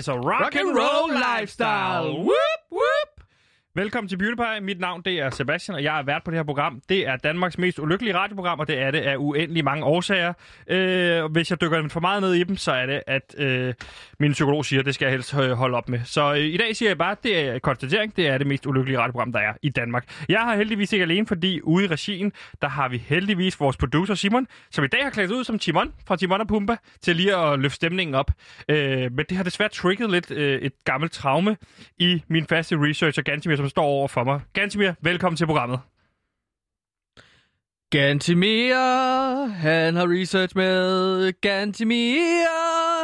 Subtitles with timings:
[0.00, 2.16] is a rock and roll lifestyle.
[2.16, 2.49] Whoop, whoop.
[3.74, 4.60] Velkommen til Beauty Pie.
[4.60, 6.82] Mit navn det er Sebastian, og jeg er vært på det her program.
[6.88, 10.32] Det er Danmarks mest ulykkelige radioprogram, og det er det af uendelig mange årsager.
[10.66, 13.74] Øh, hvis jeg dykker for meget ned i dem, så er det, at øh,
[14.18, 16.00] min psykolog siger, at det skal jeg helst øh, holde op med.
[16.04, 18.16] Så øh, i dag siger jeg bare, at det er konstatering.
[18.16, 20.24] Det er det mest ulykkelige radioprogram, der er i Danmark.
[20.28, 22.32] Jeg har heldigvis ikke alene, fordi ude i regien,
[22.62, 25.92] der har vi heldigvis vores producer Simon, som i dag har klædt ud som Timon
[26.06, 28.30] fra Timon og Pumba, til lige at løfte stemningen op.
[28.68, 31.56] Øh, men det har desværre trigget lidt øh, et gammelt traume
[31.98, 34.40] i min faste researcher, Gantimir, som står over for mig.
[34.52, 35.80] Gantimir, velkommen til programmet.
[37.90, 38.74] Gantimir,
[39.46, 41.32] han har research med.
[41.40, 42.46] Gantimir,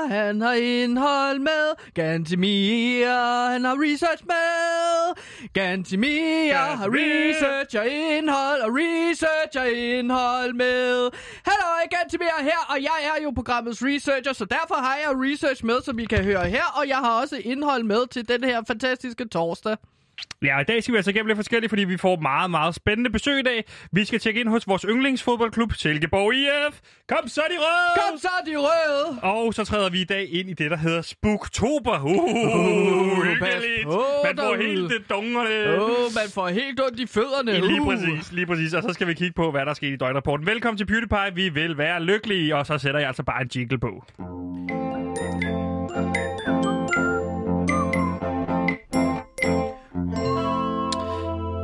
[0.09, 1.75] han har indhold med.
[1.95, 3.07] Gantimir,
[3.53, 5.15] han har research med.
[5.53, 11.11] Gantimir har research og indhold og research og indhold med.
[11.47, 15.83] Hallo, Gantimir her, og jeg er jo programmets researcher, så derfor har jeg research med,
[15.83, 19.29] som I kan høre her, og jeg har også indhold med til den her fantastiske
[19.29, 19.77] torsdag.
[20.43, 23.11] Ja, i dag skal vi altså igennem lidt forskelligt, fordi vi får meget, meget spændende
[23.11, 23.65] besøg i dag.
[23.93, 26.81] Vi skal tjekke ind hos vores yndlingsfodboldklub, Silkeborg IF.
[27.09, 28.11] Kom så, de røde!
[28.11, 29.21] Kom så, de røde!
[29.23, 32.01] Og så træder vi i dag ind i det, der hedder Spooktober.
[32.01, 33.87] Uh, uh, hyggeligt.
[34.25, 35.83] Man får helt det dungerne.
[35.83, 37.53] Oh, man får helt ondt i fødderne.
[37.53, 38.75] Lige præcis, lige præcis.
[38.75, 40.47] Og så skal vi kigge på, hvad der er sket i døgnrapporten.
[40.47, 41.35] Velkommen til PewDiePie.
[41.35, 44.05] Vi vil være lykkelige, og så sætter jeg altså bare en jingle på.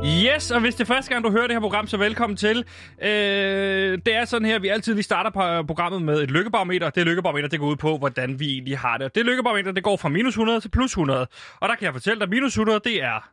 [0.05, 2.65] Yes, og hvis det er første gang, du hører det her program, så velkommen til.
[3.01, 6.89] Øh, det er sådan her, vi altid lige starter på øh, programmet med et lykkebarometer.
[6.89, 9.15] Det lykkebarometer, det går ud på, hvordan vi egentlig har det.
[9.15, 11.27] Det lykkebarometer, det går fra minus 100 til plus 100.
[11.59, 13.29] Og der kan jeg fortælle dig, at minus 100, det er...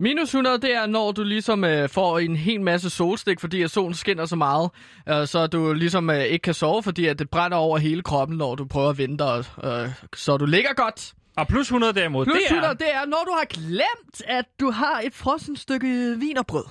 [0.00, 3.70] Minus 100, det er, når du ligesom øh, får en hel masse solstik, fordi at
[3.70, 4.70] solen skinner så meget,
[5.08, 8.38] øh, så du ligesom øh, ikke kan sove, fordi at det brænder over hele kroppen,
[8.38, 11.12] når du prøver at vente, øh, så du ligger godt.
[11.36, 12.74] Og plus 100 derimod, Plus det 100, er...
[12.74, 16.64] det er, når du har glemt, at du har et frossen stykke vinerbrød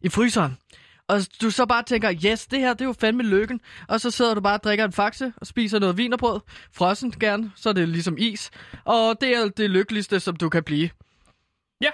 [0.00, 0.56] i fryseren.
[1.08, 3.60] Og du så bare tænker, yes, det her, det er jo fandme lykken.
[3.88, 6.40] Og så sidder du bare og drikker en faxe og spiser noget vinerbrød.
[6.72, 8.50] Frossen gerne, så er det ligesom is.
[8.84, 10.90] Og det er det lykkeligste, som du kan blive.
[11.80, 11.90] Ja.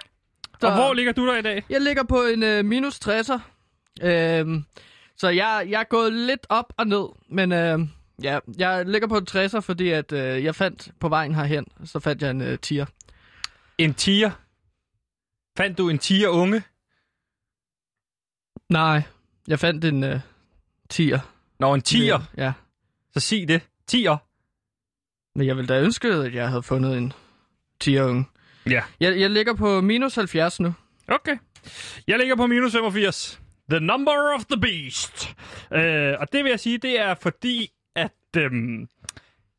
[0.60, 1.64] Så- Og hvor ligger du der i dag?
[1.70, 3.38] Jeg ligger på en øh, minus 60'er.
[4.02, 4.64] Øhm,
[5.16, 7.78] så jeg, jeg er gået lidt op og ned, men øh,
[8.22, 12.00] ja, jeg ligger på en 60'er, fordi at, øh, jeg fandt på vejen herhen, så
[12.00, 12.86] fandt jeg en øh, tier.
[13.78, 14.30] En tiger.
[15.56, 16.62] Fandt du en tiger unge?
[18.68, 19.02] Nej,
[19.48, 20.20] jeg fandt en øh,
[20.90, 21.18] tier.
[21.58, 22.20] Nå, en tiger.
[22.36, 22.52] Ja,
[23.14, 23.62] Så sig det.
[23.86, 24.16] Tiger.
[25.38, 27.12] men jeg ville da ønske, at jeg havde fundet en
[27.80, 28.24] tier unge.
[28.66, 28.82] Ja.
[29.00, 30.74] Jeg, jeg ligger på minus 70 nu.
[31.08, 31.36] Okay.
[32.06, 33.40] Jeg ligger på minus 85.
[33.70, 35.28] The number of the beast.
[35.72, 37.70] Øh, og det vil jeg sige, det er fordi,
[38.36, 38.88] øhm,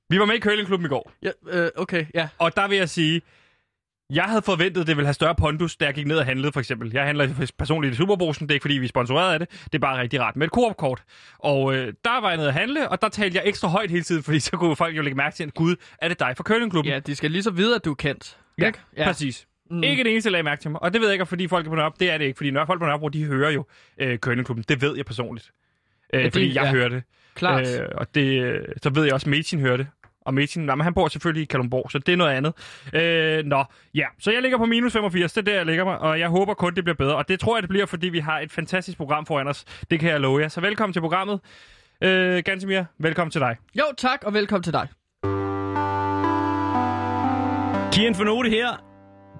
[0.09, 1.11] vi var med i curlingklubben i går.
[1.23, 2.27] Ja, øh, okay, ja.
[2.37, 3.21] Og der vil jeg sige,
[4.09, 6.51] jeg havde forventet, at det ville have større pondus, da jeg gik ned og handlede,
[6.51, 6.91] for eksempel.
[6.93, 9.49] Jeg handler personligt i Superbrusen, det er ikke fordi, vi er sponsoreret af det.
[9.65, 11.03] Det er bare rigtig rart med et Coop-kort.
[11.39, 14.03] Og øh, der var jeg nede at handle, og der talte jeg ekstra højt hele
[14.03, 16.43] tiden, fordi så kunne folk jo lægge mærke til, at gud, er det dig fra
[16.43, 16.91] curlingklubben?
[16.91, 18.37] Ja, de skal lige så vide, at du er kendt.
[18.57, 18.79] Ja, ikke?
[18.97, 19.05] ja.
[19.05, 19.47] præcis.
[19.71, 19.83] Mm.
[19.83, 20.83] Ikke det eneste lag mærke til mig.
[20.83, 21.95] Og det ved jeg ikke, fordi folk er på Nørrebro.
[21.99, 23.65] Det er det ikke, fordi når folk på Nørrebro, de hører jo
[23.97, 24.65] øh, Kønneklubben.
[24.69, 25.51] Det ved jeg personligt.
[26.13, 26.71] Øh, det- fordi jeg ja.
[26.71, 27.03] hører det.
[27.35, 27.67] Klart.
[27.81, 29.87] Øh, og det, så ved jeg også, at Metin hører det.
[30.25, 32.53] Og Metin, nej, men han bor selvfølgelig i Kalundborg, så det er noget andet.
[32.93, 33.63] Øh, nå,
[33.95, 34.05] ja.
[34.19, 35.33] Så jeg ligger på minus 85.
[35.33, 35.99] Det er der, jeg ligger mig.
[35.99, 37.15] Og jeg håber kun, det bliver bedre.
[37.15, 39.65] Og det tror jeg, det bliver, fordi vi har et fantastisk program foran os.
[39.91, 40.47] Det kan jeg love jer.
[40.47, 41.39] Så velkommen til programmet.
[42.03, 43.55] Øh, Gansimir, velkommen til dig.
[43.77, 44.87] Jo, tak, og velkommen til dig.
[47.93, 48.67] Kian for note her.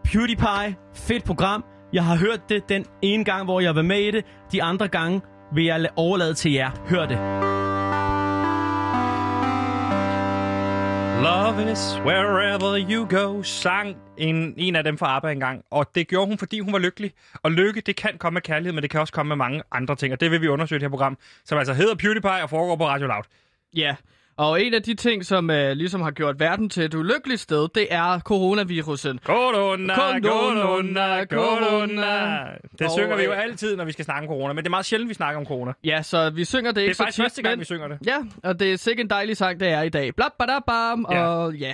[0.03, 0.75] PewDiePie.
[0.95, 1.66] Fedt program.
[1.94, 4.25] Jeg har hørt det den ene gang, hvor jeg var med i det.
[4.51, 5.22] De andre gange
[5.56, 6.72] vil jeg la- overlade til jer.
[6.90, 7.19] Hør det.
[11.24, 15.64] Love is wherever you go, sang en, en af dem fra ABBA engang.
[15.72, 17.12] Og det gjorde hun, fordi hun var lykkelig.
[17.44, 19.96] Og lykke, det kan komme med kærlighed, men det kan også komme med mange andre
[19.96, 20.14] ting.
[20.14, 22.75] Og det vil vi undersøge i det her program, som altså hedder PewDiePie og foregår
[22.75, 23.24] på Radio Loud.
[23.76, 23.96] Ja,
[24.38, 27.68] og en af de ting, som øh, ligesom har gjort verden til et ulykkeligt sted,
[27.76, 29.20] det er coronavirusen.
[29.24, 30.20] Corona, Corona,
[31.26, 32.44] corona, corona.
[32.80, 34.53] Det Og, synger vi jo øh, altid, når vi skal snakke om corona.
[34.53, 35.72] Men det er meget sjældent, vi snakker om corona.
[35.84, 37.88] Ja, så vi synger det Det ikke er faktisk tit, første gang, men- vi synger
[37.88, 37.97] det.
[38.06, 40.16] Ja, og det er sikkert en dejlig sang, det er i dag.
[40.16, 41.26] Bla, bla, bam, Ja.
[41.28, 41.74] og ja.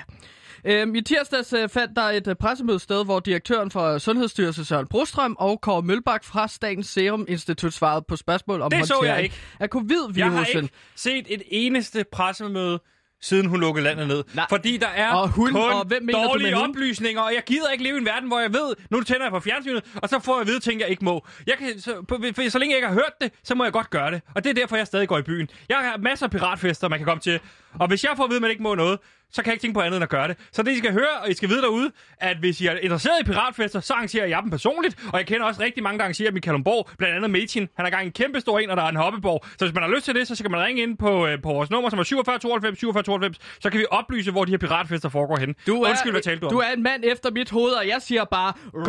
[0.65, 4.87] Øhm, I tirsdags øh, fandt der et øh, pressemøde sted, hvor direktøren for Sundhedsstyrelsen Søren
[4.87, 9.23] Brostrøm og Kåre Mølbak fra Statens Serum Institut svarede på spørgsmål om Det så jeg
[9.23, 9.35] ikke.
[9.35, 10.63] af Jeg har covid-virusen.
[10.63, 12.79] ikke set et eneste pressemøde
[13.21, 14.23] siden hun lukkede landet ned.
[14.33, 14.45] Nej.
[14.49, 16.69] Fordi der er Og hun- kun og hvem mener du dårlige hun?
[16.69, 19.31] oplysninger, og jeg gider ikke leve i en verden, hvor jeg ved, nu tænder jeg
[19.31, 21.25] på fjernsynet, og så får jeg at vide ting, jeg ikke må.
[21.47, 23.73] Jeg kan, så, på, for, så længe jeg ikke har hørt det, så må jeg
[23.73, 24.21] godt gøre det.
[24.35, 25.47] Og det er derfor, jeg stadig går i byen.
[25.69, 27.39] Jeg har masser af piratfester, man kan komme til.
[27.79, 28.99] Og hvis jeg får at vide, at man ikke må noget,
[29.31, 30.37] så kan jeg ikke tænke på andet end at gøre det.
[30.51, 33.15] Så det, I skal høre, og I skal vide derude, at hvis I er interesseret
[33.21, 34.95] i piratfester, så arrangerer jeg dem personligt.
[35.13, 36.89] Og jeg kender også rigtig mange, der arrangerer dem i Kalundborg.
[36.97, 37.67] Blandt andet Metin.
[37.75, 39.45] Han har gang en kæmpe stor en, og der er en hoppeborg.
[39.59, 41.49] Så hvis man har lyst til det, så skal man ringe ind på, øh, på
[41.49, 43.37] vores nummer, som er 47 92 47 92.
[43.59, 45.55] Så kan vi oplyse, hvor de her piratfester foregår hen.
[45.67, 46.51] Du er, Undskyld, hvad talte du om?
[46.53, 48.53] Du er en mand efter mit hoved, og jeg siger bare...
[48.73, 48.87] rock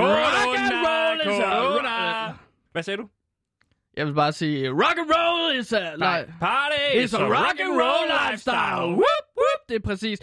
[0.59, 2.35] and roll is a- corona.
[2.73, 3.09] Hvad sagde du?
[3.97, 5.97] Jeg vil bare sige, rock and roll is a...
[5.99, 6.25] Nej.
[6.41, 8.87] Party It's a rock and roll lifestyle.
[8.87, 9.69] Whoop, whoop.
[9.69, 10.19] Det er præcis.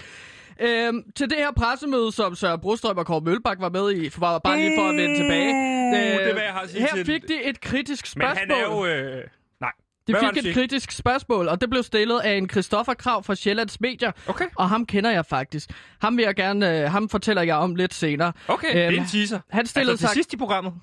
[0.60, 4.20] Øhm, til det her pressemøde, som Søren Brostrøm og Kåre Mølbak var med i, for
[4.20, 5.48] bare, bare lige for at vende tilbage.
[5.94, 8.38] det er, hvad jeg har at sige her til- fik de et kritisk Men spørgsmål.
[8.38, 8.86] han er jo...
[8.86, 9.24] Øh...
[9.62, 9.72] Nej.
[10.08, 12.94] De Hvad var fik det, et kritisk spørgsmål, og det blev stillet af en Christoffer
[12.94, 14.12] Krav fra Sjællands Medier.
[14.28, 14.46] Okay.
[14.56, 15.70] Og ham kender jeg faktisk.
[16.02, 18.32] Ham vil jeg gerne, øh, ham fortæller jeg om lidt senere.
[18.48, 19.40] Okay, det er Øhm, en teaser.
[19.50, 20.14] Han stillede altså, til sig...
[20.16, 20.74] sidst i programmet.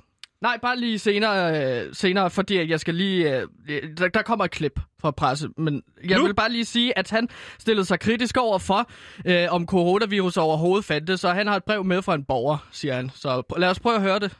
[0.44, 3.37] Nej, bare lige senere, øh, senere fordi at jeg skal lige...
[3.69, 6.25] Øh, der, der kommer et klip fra presse, men jeg Nu?
[6.26, 8.91] vil bare lige sige, at han stillede sig kritisk over for,
[9.26, 12.94] øh, om coronavirus overhovedet fandtes, så han har et brev med fra en borger, siger
[12.94, 13.11] han.
[13.14, 14.31] Så pr- lad os prøve at høre det.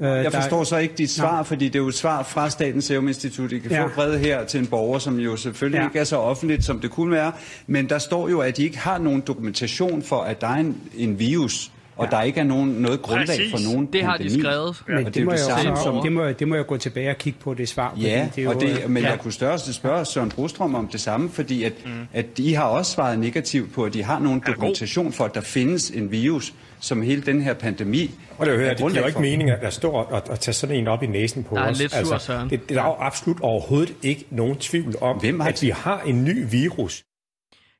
[0.00, 3.08] Jeg forstår så ikke dit svar, fordi det er jo et svar fra Statens Serum
[3.08, 3.52] Institut.
[3.52, 3.84] I kan Ja.
[3.84, 5.84] få brevet her til en borger, som jo selvfølgelig Ja.
[5.86, 7.32] ikke er så offentligt, som det kunne være.
[7.66, 10.80] Men der står jo, at de ikke har nogen dokumentation for, at der er en,
[10.94, 12.16] en virus, og Ja.
[12.16, 13.50] der ikke er nogen, noget grundlag Præcis.
[13.50, 14.40] for nogen Det har de pandemi.
[14.42, 14.82] skrevet.
[14.88, 14.94] Ja.
[14.94, 16.02] Men Og det, må jeg det jo samme så, som...
[16.02, 17.94] det, må, jeg- det må jeg gå tilbage og kigge på det svar.
[18.00, 19.10] Ja, det er og det, men ja.
[19.10, 21.90] jeg kunne størst spørge Søren Brostrøm om det samme, fordi at, mm.
[22.12, 25.40] at de har også svaret negativt på, at de har nogen dokumentation for, at der
[25.40, 29.00] findes en virus, som hele den her pandemi Og det, er jo, er det giver
[29.00, 31.54] jo ikke mening at stå og, og, og tage sådan en op i næsen på
[31.56, 31.80] Der er os.
[31.80, 32.50] Altså, lidt sur, Søren.
[32.50, 35.68] det, det er der jo absolut overhovedet ikke nogen tvivl om, Hvem har at vi
[35.68, 37.02] har en ny virus.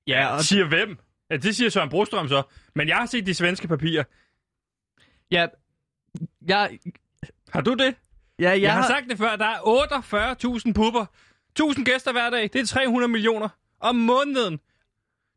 [0.07, 0.89] Ja, og Siger hvem?
[1.31, 2.43] Ja, det siger Søren Brostrøm så.
[2.75, 4.05] Men jeg har set de svenske papirer.
[5.31, 5.47] ja,
[6.47, 6.79] jeg,
[7.53, 7.95] Har du det?
[8.39, 9.37] ja, jeg, Jeg har sagt det før.
[9.37, 9.59] Der er
[10.67, 11.07] 48.000 pupper.
[11.51, 12.43] 1000 gæster hver dag.
[12.53, 13.49] Det er 300 millioner
[13.81, 14.61] om måneden.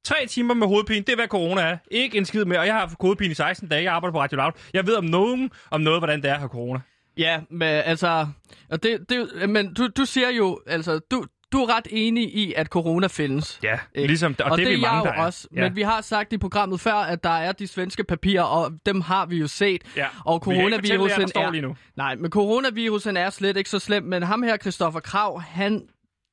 [0.04, 1.78] Tre timer med hovedpine, det er hvad corona er.
[1.92, 2.60] Ikke en skid mere.
[2.60, 3.84] Og jeg har haft hovedpine i 16 dage.
[3.84, 4.52] Jeg arbejder på Radio Loud.
[4.74, 6.80] Jeg ved om nogen, om noget, hvordan det er at have corona.
[7.18, 8.28] Ja, men altså,
[8.70, 12.54] og det, det, men du, du siger jo, altså, du, du er ret enig i,
[12.58, 13.60] at corona findes.
[13.64, 14.08] Ja, Ikke?
[14.08, 15.26] ligesom, og, og det, det er vi mange, jeg der jo er.
[15.26, 15.48] også.
[15.56, 15.62] Ja.
[15.62, 19.02] Men vi har sagt i programmet før, at der er de svenske papirer, og dem
[19.02, 19.82] har vi jo set.
[19.98, 20.06] Ja.
[20.26, 21.52] Og jer, coronavirusen står er...
[21.52, 21.76] lige nu.
[21.98, 24.04] Nej, men coronavirusen er slet ikke så slem.
[24.04, 25.82] Men ham her, Christoffer Krav, han,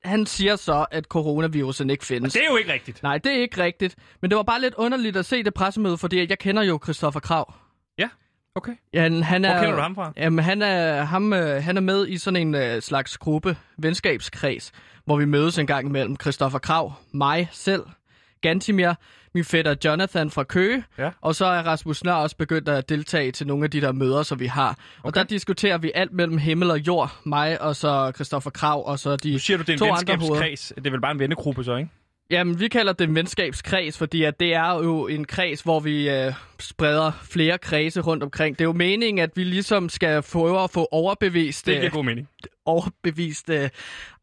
[0.05, 2.33] han siger så, at coronavirusen ikke findes.
[2.33, 3.03] Det er jo ikke rigtigt.
[3.03, 3.97] Nej, det er ikke rigtigt.
[4.23, 7.21] Men det var bare lidt underligt at se det pressemøde, fordi jeg kender jo Christoffer
[7.21, 7.55] Krav.
[7.99, 8.09] Ja,
[8.55, 8.73] okay.
[8.95, 10.13] Ja, han, han er, Hvor kender du ham fra?
[10.17, 14.73] Jamen, han er, ham, øh, han er med i sådan en øh, slags gruppe, venskabskreds,
[15.09, 16.17] hvor vi mødes en gang imellem.
[16.21, 17.83] Christoffer Krav, mig selv,
[18.41, 18.93] Gantimir,
[19.35, 21.11] min fætter Jonathan fra Køge, Ja.
[21.21, 24.23] og så er Rasmus Nør også begyndt at deltage til nogle af de der møder,
[24.23, 24.69] som vi har.
[24.69, 25.19] Og Okay.
[25.21, 29.17] der diskuterer vi alt mellem himmel og jord, mig og så Christoffer Krav, og så
[29.17, 30.73] de Nu siger du, det er en venskabskreds.
[30.77, 31.91] Det er vel bare en vennegruppe så, ikke?
[32.31, 36.11] Jamen, vi kalder det en venskabskreds, fordi at det er jo en kreds, hvor vi
[36.11, 38.59] øh, spreder flere kredse rundt omkring.
[38.59, 41.91] Det er jo meningen, at vi ligesom skal prøve at få overbevist, Det øh, giver
[41.91, 42.29] god mening.
[42.67, 43.69] overbevist øh,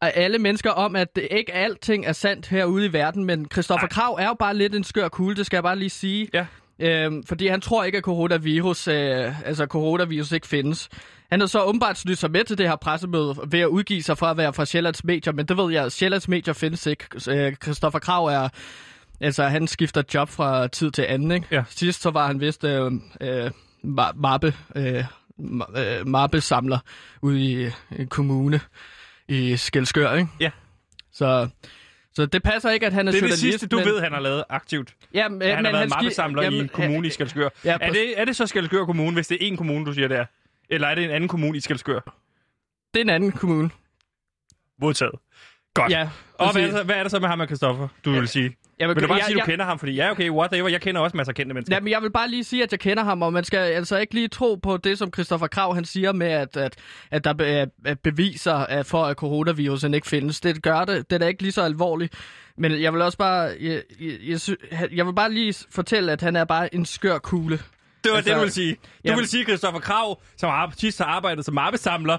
[0.00, 3.24] af alle mennesker om, at det ikke alting er sandt herude i verden.
[3.24, 3.92] Men Christoffer Nej.
[3.92, 6.28] Krav er jo bare lidt en skør kugle, det skal jeg bare lige sige.
[6.34, 6.46] Ja.
[6.78, 10.88] Øhm, fordi han tror ikke, at coronavirus, øh, altså coronavirus ikke findes.
[11.30, 14.18] Han har så åbenbart snydt sig med til det her pressemøde ved at udgive sig
[14.18, 17.04] fra at være fra Sjællands Medier, men det ved jeg, Sjællands Medier findes ikke.
[17.30, 18.48] Øh, Christoffer Krav er,
[19.20, 21.46] altså han skifter job fra tid til anden, ikke?
[21.50, 21.64] Ja.
[21.68, 23.46] Sidst så var han vist øh, øh,
[23.84, 25.04] ma- mappe, øh,
[25.76, 26.78] øh, mappesamler
[27.22, 28.60] ude i øh, en kommune
[29.28, 30.28] i Skelskør, ikke?
[30.40, 30.50] Ja.
[31.12, 31.48] Så,
[32.14, 34.12] så det passer ikke, at han er Det er det sidste, du men, ved, han
[34.12, 34.94] har lavet aktivt.
[35.14, 37.48] Ja, men, han men har været ski- mappesamler i jamen, en kommune i Skelskør.
[37.64, 40.08] Ja, er, det, er det så Skelskør Kommune, hvis det er en kommune, du siger
[40.08, 40.24] det er?
[40.70, 42.00] Eller er det en anden kommune i Skelskør?
[42.94, 43.70] Det er en anden kommune.
[44.80, 45.14] Modtaget.
[45.74, 45.92] Godt.
[45.92, 48.10] Ja, og hvad er, det, så- hvad er det så med ham og Christoffer, du
[48.12, 48.56] vil sige?
[48.78, 49.78] Jeg Vil du bare sige, du jeg, kender ham?
[49.78, 50.68] Fordi ja, okay, whatever.
[50.68, 51.76] Jeg kender også masser af kendte mennesker.
[51.76, 54.14] Jamen, jeg vil bare lige sige, at jeg kender ham, og man skal altså ikke
[54.14, 56.76] lige tro på det, som Christoffer Krav han siger med, at, at,
[57.10, 60.40] at der er er beviser at for, at coronavirusen ikke findes.
[60.40, 61.10] Det gør det.
[61.10, 62.14] Det er da ikke lige så alvorligt.
[62.58, 63.40] Men jeg vil også bare...
[63.60, 64.50] Jeg, jeg, jeg, sy-
[64.92, 67.58] jeg vil bare lige fortælle, at han er bare en skør kugle.
[68.06, 68.74] Det var altså, det, du vil sige.
[68.74, 72.18] Du jamen- vil sige, Christoffer Krav, som har, sidst har arbejdet som mappesamler,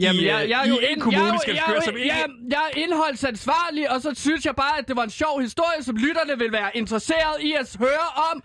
[0.00, 2.62] Jamen, i, jeg, jeg, er i jo en kommune jeg, skal jeg, som jeg, jeg
[2.72, 6.38] er indholdsansvarlig, og så synes jeg bare, at det var en sjov historie, som lytterne
[6.38, 8.42] vil være interesseret i at høre om.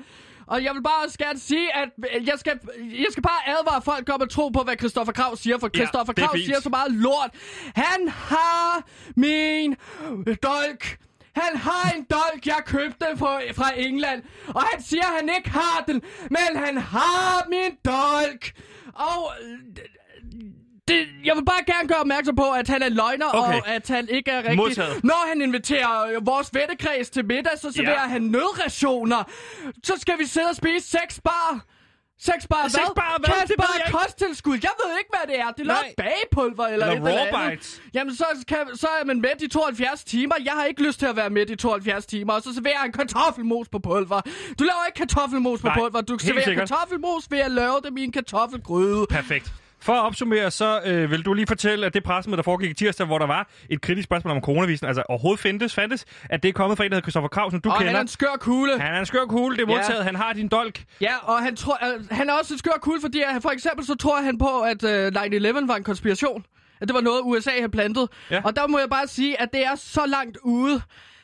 [0.47, 1.89] Og jeg vil bare også gerne sige, at
[2.27, 5.57] jeg skal, jeg skal bare advare folk om at tro på, hvad Christoffer Krav siger,
[5.59, 7.29] for Ja, Christoffer er Krav siger så meget lort.
[7.75, 8.83] Han har
[9.15, 9.75] min
[10.43, 10.97] dolk.
[11.35, 14.23] Han har en dolk, jeg købte fra, fra England.
[14.47, 18.51] Og han siger, at han ikke har den, men han har min dolk.
[18.93, 19.31] Og
[20.87, 23.59] det, jeg vil bare gerne gøre opmærksom på, at han er løgner, Okay.
[23.59, 24.55] og at han ikke er rigtig...
[24.55, 25.03] Modtaget.
[25.03, 28.07] Når han inviterer øh, vores vennekreds til middag, så serverer Ja.
[28.07, 29.23] han nødrationer.
[29.83, 31.65] Så skal vi sidde og spise seks bar.
[32.19, 32.95] Seks bar hvad?
[32.95, 33.25] bar hvad?
[33.25, 34.57] Kan Det det bare jeg kosttilskud?
[34.63, 35.51] Jeg ved ikke, hvad det er.
[35.51, 37.81] Det er noget bagepulver eller, Eller et eller andet.
[37.93, 40.35] Jamen, så, kan, så er man med i 72 timer.
[40.45, 42.33] Jeg har ikke lyst til at være med i 72 timer.
[42.33, 44.21] Og så serverer han kartoffelmos på pulver.
[44.59, 46.01] Du laver ikke kartoffelmos på Nej, pulver.
[46.01, 49.05] Du serverer kartoffelmos ved at lave dem i en kartoffelgryde.
[49.09, 49.53] Perfekt.
[49.85, 52.73] For at opsummere, så øh, vil du lige fortælle, at det pressemøde, der foregik i
[52.73, 56.49] tirsdag, hvor der var et kritisk spørgsmål om coronavisen, altså overhovedet findes, fandtes, at det
[56.49, 57.87] er kommet fra en, der hedder Christoffer Krav, som du og kender.
[57.89, 58.79] han er en skør kugle.
[58.81, 59.77] Han er en skør kugle, det er Ja.
[59.77, 60.83] modtaget, han har din dolk.
[61.01, 63.85] Ja, og han, tror, øh, han er også en skør kugle, fordi at, for eksempel
[63.85, 66.45] så tror han på, at øh, 9-11 var en konspiration.
[66.81, 68.09] At det var noget, USA havde plantet.
[68.31, 68.41] Ja.
[68.43, 70.81] Og der må jeg bare sige, at det er så langt ude,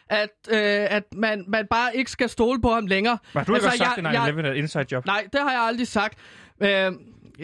[0.09, 0.57] at, øh,
[0.89, 3.17] at man, man bare ikke skal stole på ham længere.
[3.33, 5.05] Men du har altså, ikke sagt, jeg, at 9-11 er et inside job.
[5.05, 6.17] Nej, det har jeg aldrig sagt.
[6.63, 6.91] Øh,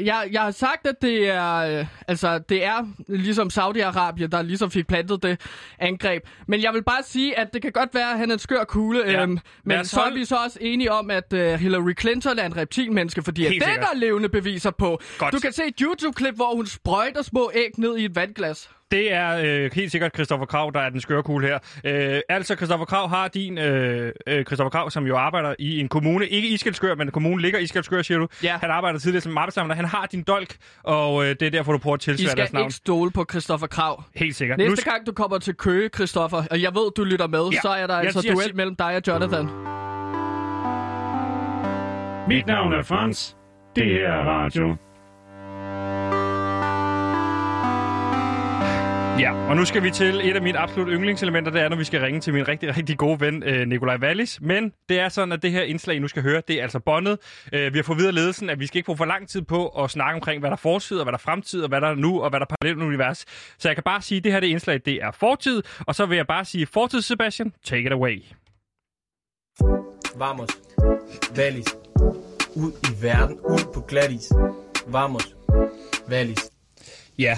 [0.05, 4.71] jeg, jeg har sagt, at det er, øh, altså, det er ligesom Saudi-Arabien, der ligesom
[4.71, 5.41] fik plantet det
[5.79, 6.23] angreb.
[6.47, 8.63] Men jeg vil bare sige, at det kan godt være, at han er en skør
[8.63, 8.99] kugle.
[9.05, 9.21] Ja.
[9.21, 12.57] Øhm, men så er vi så også enige om, at uh, Hillary Clinton er en
[12.57, 13.89] reptilmenneske, fordi at Helt det er sikkert.
[13.93, 14.99] der levende beviser på.
[15.17, 15.33] Godt.
[15.33, 18.69] Du kan se et YouTube-klip, hvor hun sprøjter små æg ned i et vandglas.
[18.91, 21.59] Det er øh, helt sikkert Christoffer Krav, der er den skøre kugle her.
[21.83, 23.57] Øh, altså, Christoffer Krav har din...
[23.57, 26.27] Øh, øh, Christoffer Krav, som jo arbejder i en kommune.
[26.27, 28.27] Ikke i Skelskør, men kommunen ligger i Skelskør, siger du.
[28.43, 28.57] Ja.
[28.61, 29.75] Han arbejder tidligere som arbejdssamler.
[29.75, 32.37] Han har din dolk, og øh, det er derfor, du prøver at I tilsvære skal
[32.37, 32.65] deres navn.
[32.65, 34.03] ikke stole på Christoffer Krav.
[34.15, 34.57] Helt sikkert.
[34.57, 37.59] Næste skal- gang, du kommer til Køge, Christoffer, og jeg ved, du lytter med, Ja.
[37.61, 39.45] så er der Jeg altså siger- duel mellem dig og Jonathan.
[42.27, 43.37] Mit navn er Frans.
[43.75, 44.75] Det her er radio.
[49.19, 51.83] Ja, og nu skal vi til et af mine absolut yndlingselementer, det er, når vi
[51.83, 54.41] skal ringe til min rigtig, rigtig gode ven, øh, Nikolaj Wallis.
[54.41, 56.79] Men det er sådan, at det her indslag, I nu skal høre, det er altså
[56.79, 57.19] båndet.
[57.53, 59.67] Øh, vi har fået videre ledelsen, at vi skal ikke bruge for lang tid på
[59.67, 61.87] at snakke omkring, hvad der er fortid, og hvad der er fremtid, og hvad der
[61.87, 63.25] er nu, og hvad der er parallelt univers.
[63.57, 65.63] Så jeg kan bare sige, at det her det indslag, det er fortid.
[65.87, 68.23] Og så vil jeg bare sige, fortid, Sebastian, take it away.
[70.15, 70.49] Vamos.
[71.35, 71.75] Valis.
[72.55, 73.39] Ud i verden.
[73.39, 74.31] Ud på glatis.
[74.87, 75.35] Vamos.
[76.09, 76.51] Valis.
[77.19, 77.37] Ja,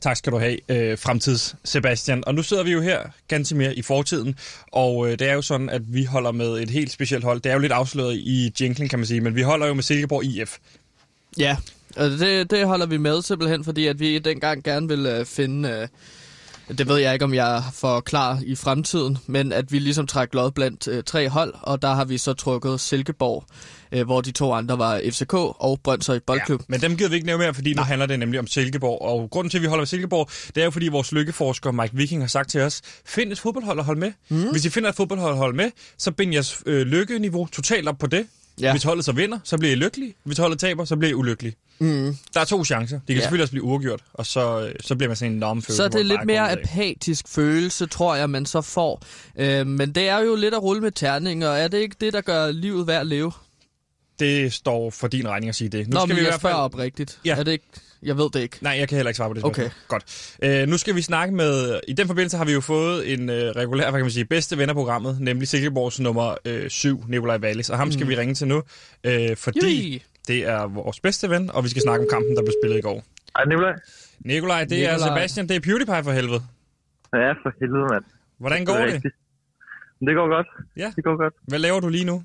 [0.00, 2.24] tak skal du have, øh, fremtids Sebastian.
[2.26, 4.38] Og nu sidder vi jo her ganske mere i fortiden,
[4.72, 7.40] og øh, det er jo sådan, at vi holder med et helt specielt hold.
[7.40, 9.82] Det er jo lidt afsløret i jinglen, kan man sige, men vi holder jo med
[9.82, 10.56] Silkeborg IF.
[11.38, 11.56] Ja,
[11.96, 15.68] og det, det holder vi med simpelthen, fordi at vi dengang gerne vil øh, finde...
[15.68, 15.88] Øh,
[16.78, 20.34] det ved jeg ikke, om jeg får klar i fremtiden, men at vi ligesom træk
[20.34, 23.44] lod blandt øh, tre hold, og der har vi så trukket Silkeborg,
[23.92, 26.62] øh, hvor de to andre var FCK og Brøndshøj Boldklub.
[26.68, 29.02] Men dem gider vi ikke nævne mere, fordi nu handler det nemlig om Silkeborg.
[29.02, 31.94] Og grunden til, at vi holder med Silkeborg, det er jo, fordi vores lykkeforsker Mike
[31.96, 34.12] Viking har sagt til os, find et fodboldhold at holde med.
[34.28, 34.50] Mm.
[34.50, 37.98] Hvis I finder et fodboldhold at holde med, så bind jeres øh, lykkeniveau totalt op
[37.98, 38.26] på det.
[38.60, 38.66] Ja.
[38.66, 38.72] Ja.
[38.72, 40.14] Hvis holdet så vinder, så bliver I lykkelige.
[40.24, 41.54] Hvis holdet taber, så bliver I ulykkelige.
[41.78, 42.16] Mm.
[42.34, 42.96] Der er to chancer.
[42.98, 43.18] Det kan Ja.
[43.18, 43.20] ja.
[43.20, 45.76] selvfølgelig også blive uafgjort, og så, øh, så bliver man sådan en nomfølelse.
[45.76, 49.02] Så er det man lidt mere apatisk følelse, tror jeg, man så får.
[49.38, 52.12] Øh, men det er jo lidt at rulle med terninger, og er det ikke det,
[52.12, 53.32] der gør livet værd at leve?
[54.18, 55.88] Det står for din regning at sige det.
[55.88, 56.54] Nu Nå, skal men vi i jeg hvert fald...
[56.54, 57.20] oprigtigt.
[57.24, 57.36] Ja.
[57.38, 57.64] Er det ikke...
[58.02, 58.58] Jeg ved det ikke.
[58.60, 59.66] Nej, jeg kan heller ikke svare på det spørgsmål.
[59.66, 59.74] Okay.
[59.88, 60.62] Godt.
[60.62, 61.80] Øh, nu skal vi snakke med...
[61.88, 64.58] I den forbindelse har vi jo fået en øh, regulær, hvad kan man sige, bedste
[64.58, 66.34] ven af programmet, nemlig Silkeborgs nummer
[66.68, 67.70] 7, øh, Nikolaj Wallis.
[67.70, 68.10] Og ham skal Mm.
[68.10, 68.62] vi ringe til nu,
[69.04, 69.58] øh, fordi
[69.90, 70.02] Jui.
[70.28, 72.82] det er vores bedste ven, og vi skal snakke om kampen, der blev spillet i
[72.82, 73.02] går.
[73.36, 73.72] Ej, Nikolaj.
[74.20, 75.08] Nikolaj, det er Nikolaj.
[75.18, 76.42] Sebastian, det er PewDiePie for helvede.
[77.14, 78.04] Ja, for helvede, mand.
[78.38, 78.94] Hvordan går er det?
[78.94, 79.14] rigtigt.
[80.00, 80.46] Det går godt.
[80.76, 80.92] Ja.
[80.96, 81.34] Det går godt.
[81.48, 82.22] Hvad laver du lige nu?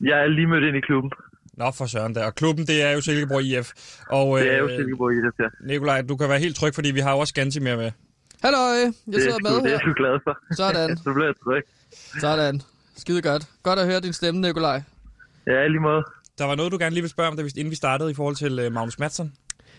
[0.00, 1.10] Jeg er lige mødt ind i klubben.
[1.54, 2.26] Nå, for søren der.
[2.26, 3.72] Og klubben, det er jo Silkeborg IF.
[4.10, 5.48] Og Det er jo øh, Silkeborg IF, ja.
[5.66, 7.90] Nikolaj, du kan være helt tryg, fordi vi har jo også Gantimir med.
[8.44, 10.38] Hallo, jeg Det er, sidder med det er jeg sgu glad for.
[10.54, 11.62] Sådan, Så bliver jeg tryg.
[12.20, 12.60] sådan.
[12.96, 13.44] Skide godt.
[13.62, 14.82] Godt at høre din stemme, Nikolaj.
[15.46, 16.02] Ja, i lige måde.
[16.38, 18.14] Der var noget, du gerne lige vil spørge om, da vi, inden vi startede i
[18.14, 19.34] forhold til øh, Magnus Madsen.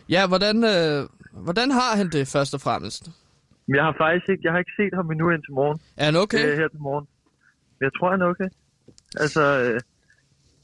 [0.09, 3.09] Ja, hvordan, øh, hvordan har han det først og fremmest?
[3.67, 5.79] Jeg har faktisk ikke, jeg har ikke set ham endnu indtil morgen.
[5.97, 6.45] Er han okay?
[6.51, 7.07] Øh, her til morgen.
[7.81, 8.49] Jeg tror, han er okay.
[9.23, 9.79] Altså, øh,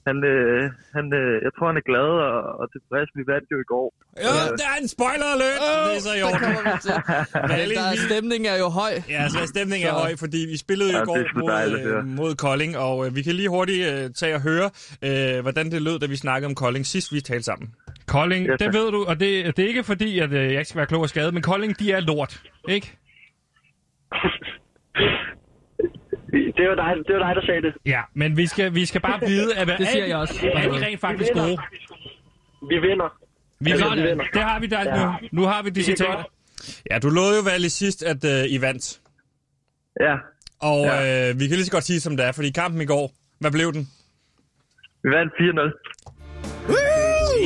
[0.07, 0.61] han, øh,
[0.97, 3.09] han, øh, jeg tror, han er glad og, og tilfreds.
[3.19, 3.87] Vi vandt jo i går.
[4.25, 5.59] Ja, der er en spoiler alert!
[5.67, 6.49] Åh, det er så i det orden.
[7.49, 8.93] Men der er, stemningen er jo høj.
[9.13, 11.83] Ja, altså stemningen er Så- høj, fordi vi spillede jo Ja, i går sgu dejligt
[11.83, 11.99] mod, høre.
[11.99, 14.67] øh, mod Kolding, og øh, vi kan lige hurtigt øh, tage og høre,
[15.07, 17.67] øh, hvordan det lød, da vi snakkede om Kolding sidst, vi talte sammen.
[18.07, 20.65] Kolding, Ja, det ved du, og det, det er ikke fordi, at øh, jeg ikke
[20.65, 22.87] skal være klog og skade, men Kolding, de er lort, ikke?
[26.57, 27.73] Det var dig, det var dig der sagde det.
[27.85, 30.47] Ja, men vi skal, vi skal bare vide, at Det siger jeg også.
[30.53, 31.57] er de rent faktisk Vi gode.
[32.69, 33.09] Vi vinder.
[33.59, 34.25] Vi Altså, sådan, vi vinder.
[34.33, 35.05] det har vi der Ja.
[35.05, 35.27] nu.
[35.31, 36.23] Nu har vi de Det er citater.
[36.91, 38.99] Ja, du lovede jo valgt sidst, at øh, I vandt.
[39.99, 40.15] Ja,
[40.61, 41.29] Og Ja.
[41.29, 43.51] øh, vi kan lige så godt sige, som det er, fordi kampen i går, hvad
[43.51, 43.89] blev den?
[45.03, 45.71] vi vandt 4-0.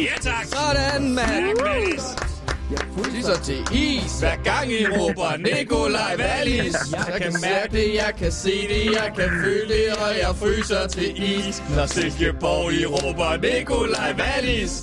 [0.03, 0.45] Ja, tak!
[0.45, 1.57] Sådan, mand.
[1.57, 2.28] Tak,
[2.73, 4.11] Jeg fryser til is.
[4.21, 6.75] Hver gang I råber Nikolaj Wallis.
[6.97, 10.83] Jeg kan mærke det, jeg kan se det, jeg kan føle det, og jeg fryser
[10.95, 11.55] til is.
[11.77, 14.73] Når Silkeborg I råber Nikolaj Wallis.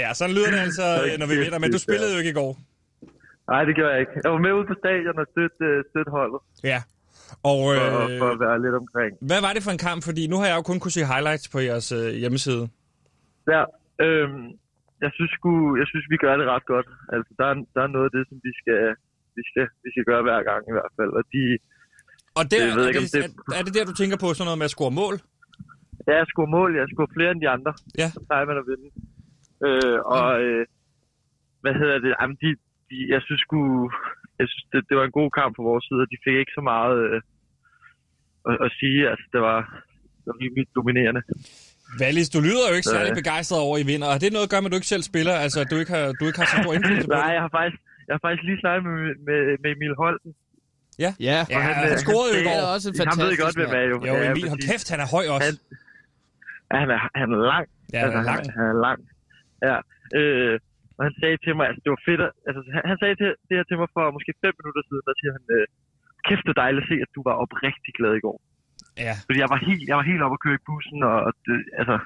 [0.00, 1.58] Ja, sådan lyder det altså, øh, når vi vinder.
[1.62, 2.52] Men du spillede jo ikke i går.
[3.52, 4.12] Nej, det gjorde jeg ikke.
[4.24, 6.40] Jeg var med ude på stadion og støtte, øh, støtte holdet
[6.72, 6.80] Ja.
[7.50, 9.12] Og for, øh, for at være lidt omkring.
[9.30, 10.00] hvad var det for en kamp?
[10.08, 12.68] Fordi nu har jeg jo kun kunne se highlights på jeres øh, hjemmeside.
[13.54, 13.62] Ja,
[14.06, 14.44] øhm,
[15.04, 16.88] jeg synes sgu, jeg synes, vi gør det ret godt.
[17.14, 18.80] Altså, der er, der er noget af det, som vi skal,
[19.38, 21.12] vi skal, vi skal gøre hver gang i hvert fald.
[21.18, 21.42] Og de,
[22.38, 24.28] Og der, Jeg ved er, ikke, det, det- er, er det der, du tænker på
[24.36, 25.16] sådan noget med at score mål?
[26.08, 27.72] ja, jeg scorer mål, jeg scorer flere end de andre.
[28.02, 28.08] Ja.
[28.16, 28.88] Så plejer man at vinde.
[29.66, 30.62] Øh, og, øh,
[31.62, 32.10] hvad hedder det?
[32.20, 32.48] Jamen, de,
[32.90, 33.60] de, jeg synes sgu,
[34.40, 36.56] jeg synes, det, det var en god kamp på vores side, og de fik ikke
[36.58, 37.20] så meget øh,
[38.50, 39.00] at, at sige.
[39.10, 39.58] Altså, det var,
[40.20, 41.22] det var rimelig dominerende.
[42.00, 43.20] Wallis, du lyder jo ikke Så, særlig ja.
[43.22, 44.08] begejstret over, at I vinder.
[44.12, 45.34] Og det er noget at gøre med, at du ikke selv spiller?
[45.44, 47.52] Altså, at du ikke har, du ikke har så stor indflydelse på Nej, jeg har
[47.58, 48.96] faktisk, jeg har faktisk lige snakket med,
[49.28, 50.30] med, med Emil Holten.
[51.04, 52.56] Ja, Ja, Og han, han øh, scorede jo i han går.
[52.60, 53.96] det er også en Han ved fantastisk godt, hvem er jo.
[54.10, 55.50] Jo, Emil, hold kæft, han er høj også.
[55.50, 55.62] Han-
[56.72, 57.66] Ja, han er, han er lang.
[57.94, 58.42] Ja, han er altså, lang.
[58.48, 58.98] Han, han er lang.
[59.68, 59.76] Ja.
[60.18, 60.54] Øh,
[60.96, 63.54] og han sagde til mig, altså det var fedt, altså han, han sagde til, det
[63.58, 65.64] her til mig for måske fem minutter siden, der siger han, øh,
[66.26, 68.36] kæft det er dejligt at se, at du var oprigtig glad i går.
[69.06, 69.14] Ja.
[69.26, 71.16] Fordi jeg var helt, jeg var helt oppe at køre i bussen, og
[71.46, 71.96] det, altså,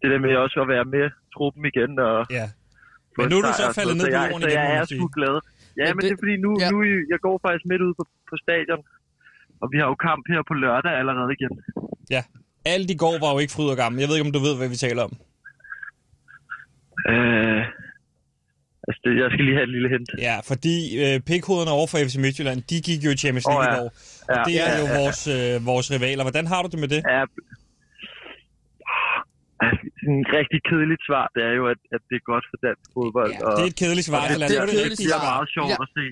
[0.00, 2.46] det der med også at være med truppen igen, og Ja.
[3.18, 5.36] Men nu er du så faldet ned på jorden igen, jeg er sgu glad.
[5.80, 6.64] Ja, Men men det- det, er fordi nu, ja.
[6.64, 6.70] ja.
[6.72, 6.78] nu,
[7.12, 8.82] jeg går faktisk midt ude på, på stadion,
[9.62, 11.52] og vi har jo kamp her på lørdag allerede igen.
[12.16, 12.22] ja.
[12.74, 13.98] Alt i går var jo ikke fryd og gammel.
[14.00, 15.12] Jeg ved ikke, om du ved, hvad vi taler om.
[17.12, 17.62] Øh,
[18.86, 20.10] altså, det, jeg skal lige have et lille hint.
[20.28, 23.74] Ja, fordi øh, pikhoderne over for FC Midtjylland, de gik jo i Champions League ja.
[23.74, 23.88] i går.
[24.30, 24.94] Og Ja, det er ja, jo ja.
[25.00, 26.22] vores, øh, vores rivaler.
[26.28, 27.00] Hvordan har du det med det?
[27.14, 27.22] Ja,
[29.66, 29.82] altså,
[30.22, 33.30] et rigtig kedeligt svar, det er jo, at, at det er godt for dansk fodbold.
[33.32, 35.18] Ja, det er et kedeligt svar, og, det er få et det kedeligt rigtige det
[35.20, 35.84] er meget sjovt Ja.
[35.86, 36.06] at se.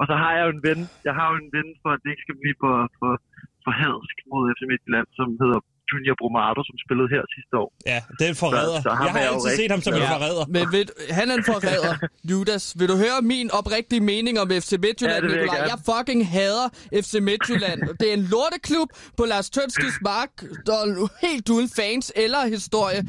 [0.00, 2.08] Og så har jeg jo en ven, jeg har jo en ven, for at det
[2.12, 3.12] ikke skal blive for, for,
[3.64, 5.60] for hadsk mod FC Midtjylland, som hedder
[5.92, 7.68] Junior Bromado, som spillede her sidste år.
[7.92, 8.76] Ja, det er en forræder.
[8.76, 10.08] Så- så Jeg har jeg altid set ham som en glad.
[10.14, 10.44] forræder.
[10.56, 10.86] Men ved,
[11.18, 11.94] han er en forræder,
[12.30, 12.64] Judas.
[12.78, 15.58] Vil du høre min oprigtige mening om FC Midtjylland, Ja, det vil jeg Nikolaj?
[15.66, 15.70] gerne.
[15.86, 16.68] Jeg fucking hader
[17.04, 17.78] FC Midtjylland.
[18.00, 20.30] Det er en lorteklub på Lars Tønskis mark,
[20.66, 23.00] der er helt uden fans eller historie.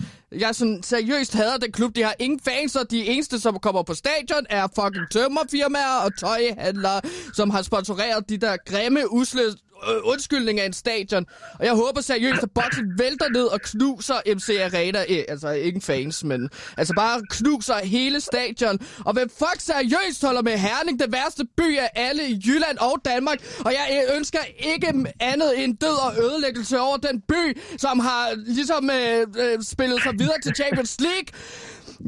[0.45, 1.95] Jeg sådan seriøst hader den klub.
[1.95, 6.17] De har ingen fans, og de eneste, som kommer på stadion, er fucking tømmerfirmaer og
[6.17, 7.01] tøjhandlere,
[7.33, 9.41] som har sponsoreret de der grimme, usle
[9.89, 11.25] Øh, undskyldning af en stadion.
[11.59, 15.05] Og jeg håber seriøst, at boksen vælter ned og knuser MC Arena.
[15.07, 18.79] Eh, altså, ikke fans, men altså bare knuser hele stadion.
[19.05, 23.01] Og hvem fuck seriøst holder med Herning, det værste by af alle i Jylland og
[23.05, 23.39] Danmark.
[23.65, 28.89] Og jeg ønsker ikke andet end død og ødelæggelse over den by, som har ligesom
[28.89, 31.27] øh, øh, spillet sig videre til Champions League.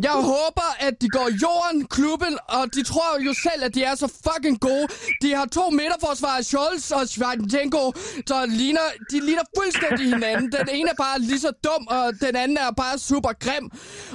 [0.03, 3.95] Jeg håber, at de går jorden, klubben, og de tror jo selv, at de er
[3.95, 4.87] så fucking gode.
[5.21, 7.91] De har to midterforsvarer, Scholz og Schwarzenko,
[8.27, 10.51] der ligner, de ligner fuldstændig hinanden.
[10.51, 13.71] Den ene er bare lige så dum, og den anden er bare super grim.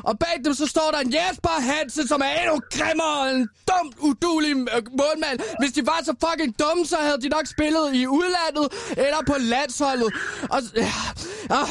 [0.09, 3.49] Og bag dem så står der en Jesper Hansen, som er endnu grimmere og en
[3.71, 5.39] dum, udulig øh, målmand.
[5.61, 8.67] Hvis de var så fucking dumme, så havde de nok spillet i udlandet
[9.07, 10.11] eller på landsholdet.
[10.55, 10.93] Og, ja,
[11.51, 11.69] ah,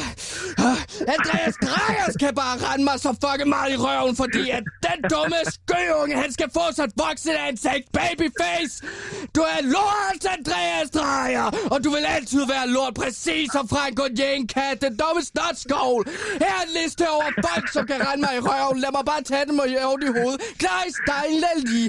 [0.58, 4.64] øh, øh, Andreas Drejers kan bare rende mig så fucking meget i røven, fordi at
[4.88, 8.74] den dumme skøunge, han skal få sig et vokset ansigt, babyface.
[9.36, 14.66] Du er lort, Andreas Drejer, og du vil altid være lort, præcis som Frank Odienka,
[14.86, 16.00] den dumme snotskål.
[16.42, 18.78] Her er en liste over folk, som kan rende mig i røven.
[18.84, 20.40] Lad mig bare tage dem og jævne i hovedet.
[20.62, 21.82] Klaris Steinlali,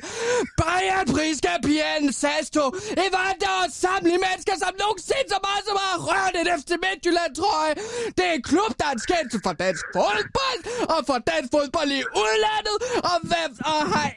[0.61, 2.63] Bayern Priska, Pian Sasto,
[3.05, 7.59] Evander og samtlige mennesker, som nogensinde så meget som har rørt et FC Midtjylland, tror
[7.67, 7.75] jeg.
[8.17, 10.59] Det er en klub, der er en skændelse for dansk fodbold,
[10.93, 12.77] og for dansk fodbold i udlandet,
[13.11, 14.07] og, hvad, og har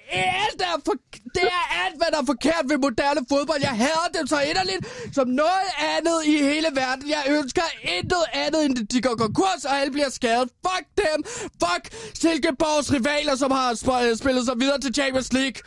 [0.43, 0.95] alt der for,
[1.39, 3.61] det er alt, hvad der er forkert ved moderne fodbold.
[3.69, 4.83] Jeg hader dem så inderligt
[5.17, 7.05] som noget andet i hele verden.
[7.17, 10.49] Jeg ønsker intet andet, end at de går konkurs, og alle bliver skadet.
[10.67, 11.19] Fuck dem!
[11.65, 11.85] Fuck
[12.23, 15.59] Silkeborgs rivaler, som har sp- spillet sig videre til Champions League.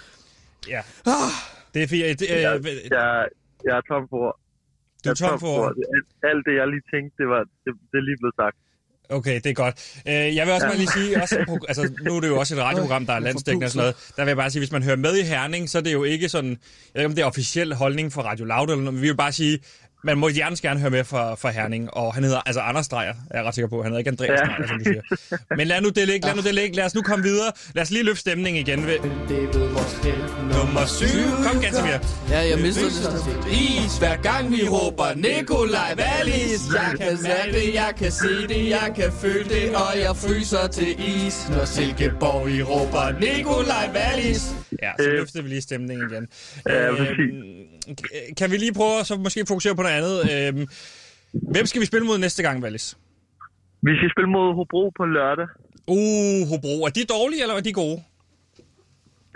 [0.74, 0.82] Ja.
[1.15, 1.32] Ah.
[1.74, 2.19] Det er fint.
[2.19, 2.54] Det, øh, Jeg,
[2.98, 3.28] jeg,
[3.67, 4.36] jeg er tom for ord.
[5.04, 5.52] du er tom for...
[5.60, 5.72] ord.
[5.95, 8.58] Alt, alt det, jeg lige tænkte, det, var, det, det er lige blevet sagt.
[9.10, 9.76] Okay, det er godt.
[10.08, 12.62] Øh, jeg vil også bare lige sige, også, altså, nu er det jo også et
[12.62, 13.95] radioprogram, der er landsdækkende og sådan noget.
[14.17, 16.04] Der vil jeg bare sige, hvis man hører med i Herning, så er det jo
[16.04, 16.58] ikke sådan, jeg
[16.93, 19.15] ved ikke om det er officiel holdning for Radio Loud eller noget, men vi vil
[19.17, 19.60] bare sige,
[20.04, 23.14] Man må hjertens gerne høre med fra, fra Herning, og han hedder altså Anders Drejer,
[23.32, 23.84] er jeg ret sikker på.
[23.84, 24.46] Han hedder ikke Andreas Ja.
[24.46, 25.02] Drejer, som du siger.
[25.58, 26.76] Men lad nu det ligge, lad nu det ligge.
[26.76, 27.52] Lad os nu komme videre.
[27.76, 28.86] Lad os lige løfte stemningen igen.
[28.88, 29.00] Ved.
[30.54, 31.06] Nummer 7.
[31.44, 31.98] Kom, Gantemir.
[32.30, 33.52] Ja, jeg mistede det.
[33.86, 36.62] Is, hver gang vi råber Nikolaj Wallis.
[36.74, 40.68] Jeg kan mærke det, jeg kan se det, jeg kan føle det, og jeg fryser
[40.68, 44.56] til is, når Silkeborg I råber Nikolaj Wallis.
[44.82, 45.14] Ja, så Øh.
[45.14, 46.28] løftede vi lige stemningen igen.
[46.70, 47.79] Ja, k-
[48.39, 50.15] kan vi lige prøve at så måske fokusere på noget andet?
[50.32, 50.63] Øhm,
[51.56, 52.88] hvem skal vi spille mod næste gang, Wallis?
[53.88, 55.47] Vi skal spille mod Hobro på lørdag.
[55.97, 56.73] Uh, Hobro.
[56.88, 57.99] Er de dårlige, eller er de gode?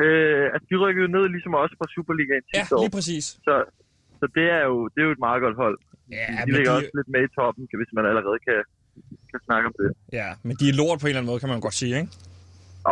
[0.06, 2.82] Øh, altså, de rykkede jo ned ligesom os fra Superligaen Ja, sidste år.
[2.84, 3.26] lige præcis.
[3.48, 3.54] Så,
[4.20, 5.78] så det, er jo, det er jo et meget godt hold.
[6.20, 8.60] Ja, de ligger de- også lidt med i toppen, hvis man allerede kan,
[9.32, 9.90] kan snakke om det.
[10.20, 12.12] Ja, men de er lort på en eller anden måde, kan man godt sige, ikke?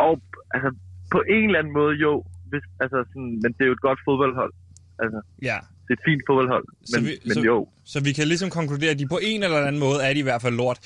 [0.04, 0.12] Og
[0.54, 0.68] altså,
[1.14, 2.12] på en eller anden måde, jo.
[2.50, 4.52] Hvis, altså, sådan, men det er jo et godt fodboldhold.
[4.98, 5.58] Altså, Ja.
[5.88, 6.64] det er et fint fodboldhold.
[6.84, 7.68] Så Men, vi- men så- jo.
[7.84, 10.22] Så vi kan ligesom konkludere, at de på en eller anden måde er de i
[10.22, 10.78] hvert fald lort.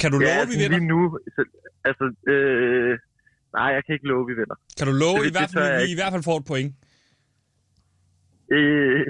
[0.00, 0.78] Kan du love, ja, at vi sådan vinder?
[0.78, 1.18] lige nu.
[1.36, 1.44] Så,
[1.84, 2.98] altså, øh,
[3.56, 4.56] nej, jeg kan ikke love, vi vinder.
[4.78, 6.00] Kan du love Det- i hvert fald, vi i ikke.
[6.02, 6.70] hvert fald får et point?
[8.56, 9.00] Øh,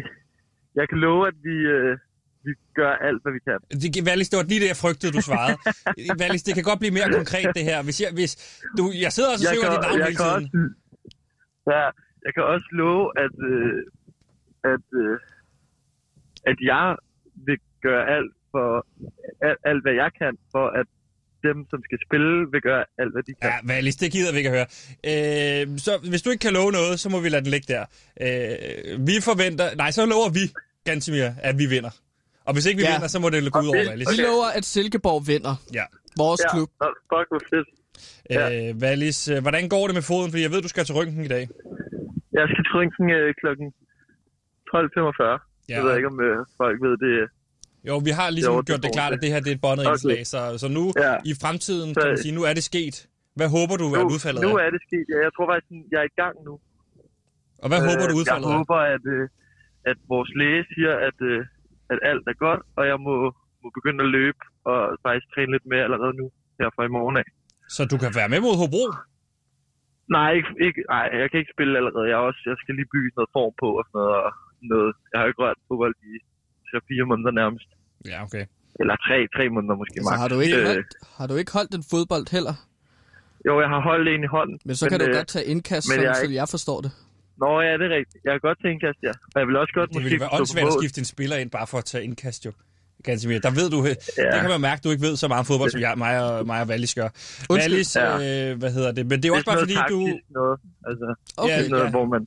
[0.79, 1.99] jeg kan love, at vi, øh,
[2.47, 3.59] vi gør alt, hvad vi kan.
[3.95, 5.57] Det, Valis, det var lige det, jeg frygtede, du svarede.
[6.23, 7.79] Valis, det kan godt blive mere konkret, det her.
[7.83, 8.33] Hvis jeg, hvis,
[8.79, 10.45] du, jeg sidder også og kan, dit navn jeg hele kan tiden.
[10.45, 11.85] Også, ja,
[12.27, 13.73] jeg kan også love, at, øh,
[14.65, 15.19] at, øh,
[16.51, 16.97] at jeg
[17.47, 18.87] vil gøre alt, for,
[19.49, 20.87] alt, alt, hvad jeg kan, for at
[21.43, 23.51] dem, som skal spille, vil gøre alt, hvad de kan.
[23.51, 24.69] Ja, Valis, det gider vi ikke at høre.
[25.11, 27.85] Øh, så hvis du ikke kan love noget, så må vi lade den ligge der.
[28.25, 29.67] Øh, vi forventer...
[29.77, 30.45] Nej, så lover vi,
[30.85, 31.91] Gansimir, at vi vinder.
[32.47, 32.91] Og hvis ikke vi Ja.
[32.91, 32.95] ja.
[32.97, 34.09] vinder, så må det gå ud over Valis.
[34.19, 35.55] Vi lover, at Silkeborg vinder.
[35.75, 35.85] Ja.
[36.17, 36.71] Vores Ja, klub.
[37.13, 37.69] fuck, hvor fedt.
[38.35, 40.31] Øh, Valis, øh, hvordan går det med foden?
[40.31, 41.45] Fordi jeg ved, du skal til rynken i dag.
[42.39, 43.67] Jeg skal til rynken øh, klokken
[44.73, 44.79] 12.45.
[45.69, 45.75] Ja.
[45.77, 47.13] Jeg ved ikke, om øh, folk ved det.
[47.89, 49.85] Jo, vi har ligesom Jo, gjort det klart, at det her det er et båndet
[49.87, 49.93] Okay.
[49.95, 50.21] indslag.
[50.33, 51.13] Så, så nu Ja.
[51.31, 52.97] i fremtiden, Så- kan man sige, nu er det sket.
[53.39, 54.61] Hvad håber du, at Nu, udfaldet nu er?
[54.67, 55.07] er det sket.
[55.13, 56.55] Ja, jeg tror faktisk, jeg er i gang nu.
[57.63, 58.59] Og hvad håber du, Øh, udfaldet Jeg er?
[58.61, 59.25] håber, at, øh,
[59.91, 61.41] at vores læge siger, at, øh,
[61.93, 63.15] at alt er godt, og jeg må,
[63.63, 66.27] må begynde at løbe og faktisk træne lidt mere allerede nu,
[66.61, 67.27] her fra i morgen af.
[67.77, 68.85] Så du kan være med mod Hobro?
[70.17, 72.07] Nej, ikke, ikke, nej, jeg kan ikke spille allerede.
[72.13, 74.15] Jeg, også, jeg skal lige bygge noget form på og sådan noget.
[74.27, 74.31] Og
[74.75, 74.93] noget.
[75.13, 76.13] Jeg har ikke rørt fodbold i
[77.03, 77.69] 3-4 måneder nærmest.
[78.11, 78.45] Ja, okay.
[78.81, 80.07] Eller 3, 3 måneder måske max.
[80.13, 80.87] Altså, har du ikke Øh, holdt,
[81.19, 82.55] har du ikke holdt en fodbold heller?
[83.47, 84.57] Jo, jeg har holdt en i hånden.
[84.65, 86.91] Men så kan du øh, godt tage indkast, men sådan, jeg så jeg forstår det.
[87.43, 88.21] Nå, ja, det er rigtigt.
[88.25, 89.13] Jeg kan godt til indkast, ja.
[89.35, 91.51] Og jeg vil også godt Det måske ville være åndssvagt at skifte en spiller ind,
[91.51, 92.53] bare for at tage indkast jo.
[93.05, 93.95] Gansimir, der ved du, ja.
[94.19, 94.23] Ja.
[94.35, 96.13] der kan man mærke, at du ikke ved så meget om fodbold, som jeg, mig,
[96.25, 97.09] og, mig og Valis gør.
[97.51, 98.51] Valis, Ja.
[98.51, 99.07] øh, hvad hedder det?
[99.07, 100.01] Men det er jo Det også bare fordi, du...
[100.39, 100.57] noget.
[100.89, 101.59] Altså, Okay.
[101.59, 101.91] det er noget, ja.
[101.91, 102.23] hvor man...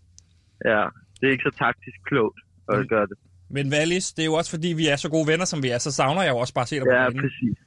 [0.66, 0.84] Ja,
[1.24, 2.40] det er ikke så taktisk klogt
[2.74, 2.88] at Mm.
[2.88, 3.18] gøre det.
[3.50, 5.78] Men Valis, det er jo også fordi, vi er så gode venner, som vi er,
[5.78, 7.58] så savner jeg jo også bare at se dig på Ja, præcis.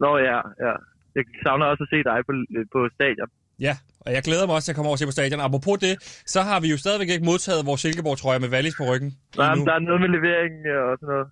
[0.00, 0.74] Nå ja, ja.
[1.16, 2.32] Jeg savner også at se dig på,
[2.72, 3.28] på stadion.
[3.60, 5.40] Ja, og jeg glæder mig også til at komme over og se på stadion.
[5.40, 5.94] Apropos det,
[6.34, 9.10] så har vi jo stadigvæk ikke modtaget vores Silkeborg-trøje med Valis på ryggen.
[9.36, 10.54] Nej, men der er noget med levering
[10.90, 11.28] og sådan noget.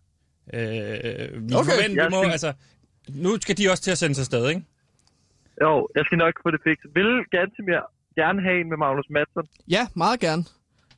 [0.57, 1.61] Øh, vi Okay.
[1.61, 1.71] okay.
[1.73, 2.51] forventer, Jeg vi må, skal- altså,
[3.25, 4.63] nu skal de også til at sende sig afsted, ikke?
[5.65, 6.91] Jo, jeg skal nok få det fikset.
[6.99, 7.83] Vil Gantemir
[8.21, 9.45] gerne have en med Magnus Madsen?
[9.77, 10.43] Ja, meget gerne.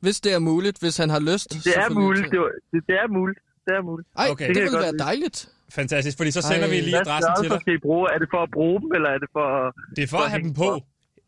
[0.01, 1.51] Hvis det er muligt, hvis han har lyst.
[1.65, 2.31] Det er muligt.
[2.33, 3.39] Det, var- det, det er muligt.
[3.67, 4.09] Det er muligt.
[4.19, 4.47] Ej, Okay.
[4.49, 5.05] det, Det ville godt være lide.
[5.05, 5.49] dejligt.
[5.71, 6.71] Fantastisk, fordi så sender Ej.
[6.75, 7.61] vi lige adressen til dig.
[7.61, 8.05] skal I bruge?
[8.15, 9.75] Er det for at bruge dem, eller er det for at...
[9.97, 10.69] Det er for at have dem på,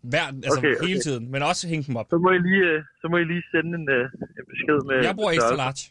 [0.03, 0.87] hver, altså Okay, okay.
[0.89, 2.07] hele tiden, men også hænge dem op.
[2.11, 4.05] Så må I lige, øh, så må I lige sende en, øh,
[4.39, 4.97] en besked med...
[5.07, 5.57] Jeg bruger størrelse.
[5.57, 5.83] large.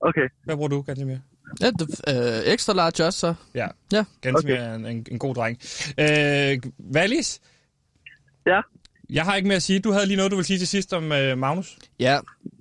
[0.00, 0.26] Okay.
[0.44, 1.16] Hvad bruger du, Gantemir?
[1.60, 3.34] Ja, det, øh, ekstra large også, så.
[3.54, 4.04] Ja, Ja.
[4.20, 5.58] Gantemir er en, en, en god dreng.
[6.00, 7.40] Øh, Valis?
[8.46, 8.60] Ja?
[9.14, 9.80] Jeg har ikke mere at sige.
[9.80, 11.76] Du havde lige noget, du vil sige til sidst om øh, Magnus.
[12.00, 12.18] Ja,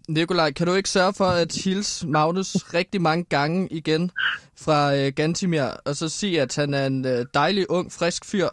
[0.09, 4.11] Nikolaj, kan du ikke sørge for at hilse Magnus rigtig mange gange igen
[4.61, 8.47] fra øh, Gantimir, og så sige, at han er en øh, dejlig, ung, frisk fyr.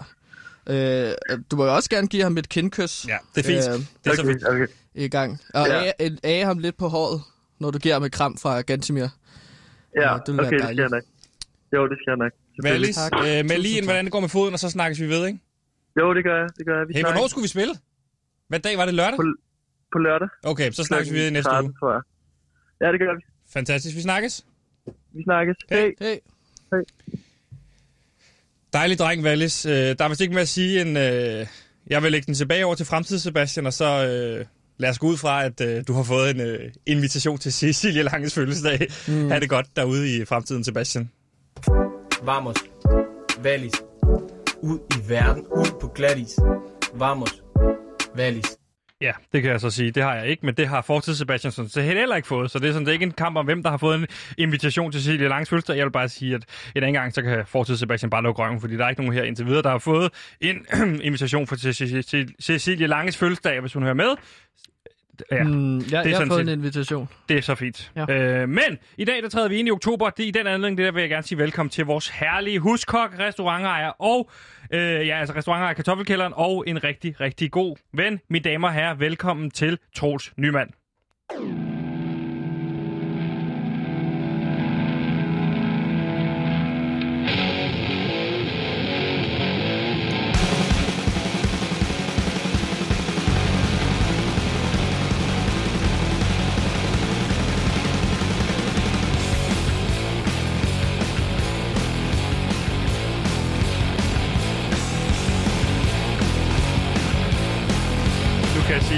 [0.67, 1.13] Øh,
[1.51, 3.07] du må jo også gerne give ham et kindkys.
[3.09, 3.89] Ja, det er fint.
[4.05, 4.49] det er så fint.
[4.49, 4.67] Okay.
[4.95, 5.41] I gang.
[5.55, 5.91] Og Ja.
[6.23, 7.21] age ham lidt på håret,
[7.59, 9.01] når du giver ham et kram fra Gantimir.
[9.03, 9.09] Ja,
[10.27, 10.81] det vil være okay, det skal dejligt.
[10.81, 11.03] jeg nok.
[11.75, 12.33] Jo, det skal jeg nok.
[12.57, 12.95] Selvfølgelig.
[13.13, 15.27] Valis, øh, meld lige ind, hvordan det går med foden, og så snakkes vi ved,
[15.27, 15.39] ikke?
[16.01, 16.49] Jo, det gør jeg.
[16.59, 16.89] Det gør jeg.
[16.89, 17.75] Vi Hey, snakkes hvornår skulle vi spille?
[18.51, 19.17] Hvad dag var det lørdag?
[19.17, 19.25] På,
[19.93, 20.29] på lørdag.
[20.43, 21.79] Okay, så snakkes vi næste 13, uge.
[21.79, 22.03] Tror jeg.
[22.81, 23.23] Ja, det gør vi.
[23.53, 24.47] Fantastisk, vi snakkes.
[25.13, 25.57] Vi snakkes.
[25.71, 25.91] Hey.
[26.01, 26.17] Hey.
[26.73, 26.83] Hey.
[28.73, 29.67] Dejlig dreng, Valis.
[29.67, 30.99] Øh, der er vist ikke mere at sige end...
[30.99, 31.47] Øh,
[31.87, 34.47] jeg vil lægge den tilbage over til fremtid, Sebastian, og så øh,
[34.79, 38.03] lad os gå ud fra, at øh, du har fået en øh, invitation til Cecilie
[38.03, 38.89] Langes fødselsdag.
[39.09, 39.31] Mm.
[39.31, 41.11] Ha' det godt derude i fremtiden, Sebastian.
[42.23, 42.57] Vamos.
[43.43, 43.73] Valis.
[44.63, 45.47] Ud i verden.
[45.47, 46.39] Ud på glatis.
[46.95, 47.40] Vamos.
[48.21, 48.57] Valis.
[49.01, 49.91] Ja, det kan jeg så sige.
[49.91, 52.51] Det har jeg ikke, men det har fortid Sebastian sådan set heller ikke fået.
[52.51, 54.07] Så det er sådan det er ikke en kamp om, hvem der har fået en
[54.39, 55.77] invitation til Cecilie Langs fødselsdag.
[55.77, 56.43] Jeg vil bare sige, at
[56.77, 59.15] en anden gang, så kan fortid Sebastian bare lukke røven, fordi der er ikke nogen
[59.17, 60.67] her indtil videre, der har fået en
[61.03, 61.57] invitation for
[62.43, 64.11] Cecilie Langes fødselsdag, hvis hun hører med.
[65.33, 67.09] Ja, Mm, jeg, det er jeg har fået en set- invitation.
[67.29, 67.93] det er så fint.
[67.97, 68.13] Ja.
[68.15, 70.11] Øh, men i dag, der træder vi ind i oktober.
[70.11, 73.19] Det, I den anledning, det der vil jeg gerne sige velkommen til vores herlige huskok,
[73.19, 74.31] restaurantejer og
[74.73, 78.21] øh, ja, altså restaurantejer Kartoffelkælderen og en rigtig, rigtig god ven.
[78.29, 80.71] Mine damer og herrer, velkommen til Troels Nyman.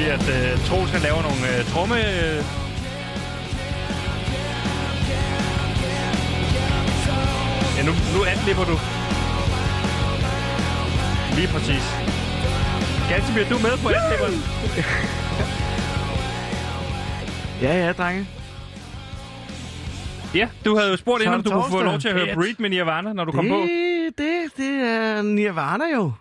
[0.03, 1.95] Sige, at øh, Troels han laver nogle øh, tromme...
[1.95, 2.39] Øh...
[7.77, 8.77] Ja, nu, nu adlipper du.
[11.37, 11.85] Lige præcis.
[13.11, 14.37] Gansimir, du er med på adlipperen.
[17.63, 18.27] Ja, ja, drenge.
[20.35, 22.35] Ja, du havde jo spurgt inden, om du kunne få lov til at høre.
[22.35, 23.55] Breed med Nirvana, når du kom på.
[23.55, 26.13] Det, det, det er Nirvana jo.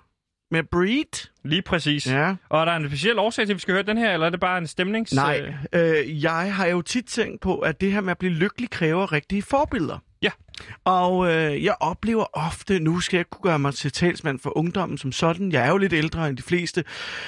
[0.51, 1.29] Med Breed.
[1.43, 2.07] Lige præcis.
[2.07, 2.35] Ja.
[2.49, 4.29] Og er der en speciel årsag til, at vi skal høre den her, eller er
[4.29, 5.13] det bare en stemnings...
[5.13, 8.69] Nej, øh, jeg har jo tit tænkt på, at det her med at blive lykkelig
[8.69, 9.97] kræver rigtige forbilleder.
[10.21, 10.29] Ja.
[10.85, 14.97] Og øh, jeg oplever ofte, nu skal jeg kunne gøre mig til talsmand for ungdommen
[14.97, 15.51] som sådan.
[15.51, 16.83] Jeg er jo lidt ældre end de fleste.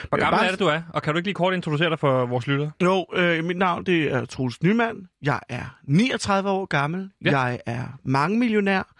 [0.09, 0.81] Hvor gammel er det, du er?
[0.89, 2.71] Og kan du ikke lige kort introducere dig for vores lyttere?
[2.83, 5.07] Jo, øh, mit navn det er Troels Nyman.
[5.21, 7.09] Jeg er 39 år gammel.
[7.25, 7.39] Ja.
[7.39, 8.93] Jeg er mange millionær.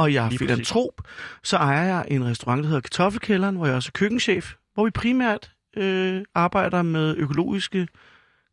[0.00, 1.02] Og jeg er filantrop.
[1.42, 4.54] Så ejer jeg en restaurant, der hedder Kartoffelkælderen, hvor jeg også er køkkenchef.
[4.74, 7.88] Hvor vi primært øh, arbejder med økologiske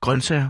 [0.01, 0.49] grøntsager.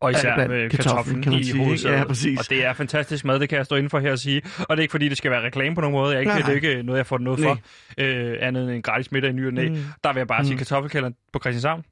[0.00, 1.96] Og især blandt med kartoflen, kartoflen i sige, hovedsædet.
[1.96, 2.38] Ja, præcis.
[2.38, 4.42] Og det er fantastisk mad, det kan jeg stå inden for her at sige.
[4.58, 6.08] Og det er ikke fordi, det skal være reklame på nogen måde.
[6.10, 7.48] Jeg er ikke, Nej, det er ikke noget, jeg får noget Nej.
[7.54, 7.60] for.
[7.98, 9.68] Øh, andet end en gratis middag i ny og næ.
[9.68, 9.76] Mm.
[10.04, 10.58] Der vil jeg bare sige, Mm.
[10.58, 11.84] kartoffelkælderen på Christianshavn.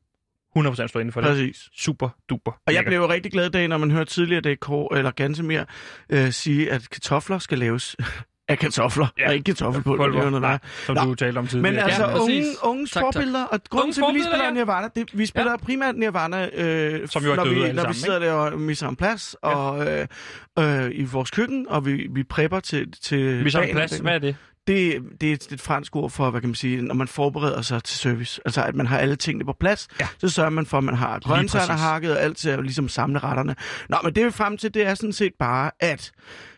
[0.58, 1.30] 100% stå inden for det.
[1.30, 1.68] Præcis.
[1.76, 2.52] Super duper.
[2.66, 5.10] Og jeg blev jo rigtig glad i dag, når man hører tidligere det Kåre, eller
[5.10, 5.64] ganske mere,
[6.10, 7.96] øh, sige, at kartofler skal laves
[8.52, 9.22] af kartofler, Ja.
[9.22, 9.28] ja.
[9.28, 10.06] og ikke kartoffelpulver.
[10.06, 11.02] Det er noget Nej, som Nå.
[11.04, 11.72] du talte om tidligere.
[11.72, 14.50] Men altså, Ja, unge, unges Tak, forbilleder, og grunden til, at vi lige spiller ja.
[14.52, 15.56] Nirvana, det, vi spiller ja.
[15.56, 18.60] primært Nirvana, øh, Som jo er når, døde vi, når vi sammen, sidder der og
[18.60, 19.48] misser en plads, Ja.
[19.48, 20.06] og øh,
[20.58, 23.98] øh, i vores køkken, og vi, vi prepper til, til vi så en plads.
[23.98, 24.36] Hvad er det?
[24.66, 27.62] Det, det er et, et fransk ord for, hvad kan man sige, når man forbereder
[27.62, 28.40] sig til service.
[28.44, 29.88] Altså, at man har alle tingene på plads.
[30.00, 30.08] Ja.
[30.18, 33.18] Så sørger man for, at man har grøntsagerne hakket, og alt til at ligesom samle
[33.18, 33.54] retterne.
[33.88, 36.12] Nå, men det vi er frem til, det er sådan set bare, at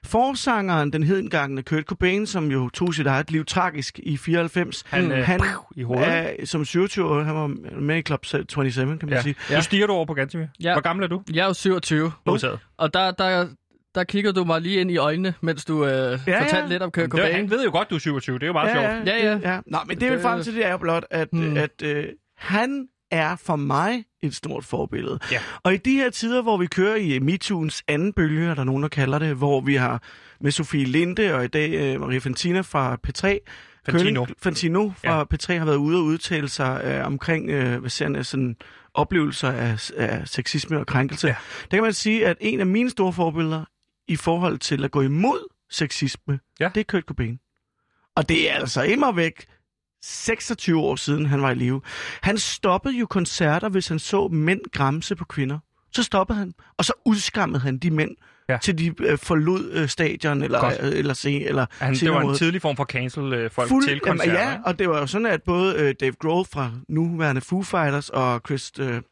[0.05, 5.13] forsangeren, den hedengangne Kurt Cobain, som jo tog sit eget liv tragisk i 94, Han,
[5.13, 5.41] øh, han
[5.77, 6.09] i hovedet.
[6.09, 7.47] er, som 27 år, han var
[7.81, 9.23] med i Club 27, kan man Ja.
[9.23, 9.35] sige.
[9.55, 10.47] Nu stiger du over på Gantimir.
[10.61, 10.73] Ja.
[10.73, 11.23] Hvor gammel er du?
[11.33, 12.59] Jeg er jo 27, Modtaget.
[12.79, 13.47] og der, der,
[13.95, 16.67] der kigger du mig lige ind i øjnene, mens du øh, Ja, fortalte ja.
[16.67, 17.35] lidt om Kurt Det, Cobain.
[17.35, 18.35] han ved jo godt, du er 27.
[18.39, 18.87] Det er jo meget sjovt.
[19.09, 19.53] Ja, ja.
[19.55, 19.61] ja.
[19.67, 21.57] Nå, men det vi er frem til, det er jo blot, at, Hmm.
[21.57, 22.05] at øh,
[22.39, 25.19] han er for mig et stort forbillede.
[25.33, 25.39] Ja.
[25.63, 28.83] Og i de her tider, hvor vi kører i MeToo's anden bølge, er der nogen,
[28.83, 30.03] der kalder det, hvor vi har
[30.41, 33.39] med Sofie Linde og i dag øh, Maria Fantina fra P3,
[33.87, 34.25] Fantino.
[34.25, 35.25] Køling- Fantino fra ja.
[35.35, 38.57] P3 har været ude og udtale sig øh, omkring øh, hvad siger han, sådan,
[38.95, 41.27] oplevelser af, af sexisme og krænkelse.
[41.27, 41.33] Ja.
[41.33, 41.67] Ja.
[41.71, 43.65] Der kan man sige, at en af mine store forbilleder
[44.09, 46.71] i forhold til at gå imod sexisme, Ja.
[46.75, 47.39] det er Kurt Cobain.
[48.17, 49.45] Og det er altså immer væk
[50.03, 51.81] 26 år siden, han var i live.
[52.23, 55.59] Han stoppede jo koncerter, hvis han så mænd gramse på kvinder.
[55.93, 58.11] Så stoppede han, og så udskammede han de mænd,
[58.49, 58.59] Ja.
[58.63, 60.75] til de øh, forlod øh, stadion eller, Godt.
[60.83, 62.39] øh, eller se, eller Han, det var en måde.
[62.39, 64.33] tidlig form for cancel øh, folk Fuld, til koncerter.
[64.41, 67.63] Jamen, ja, og det var jo sådan, at både øh, Dave Grohl fra nuværende Foo
[67.63, 69.03] Fighters og Chris, øh,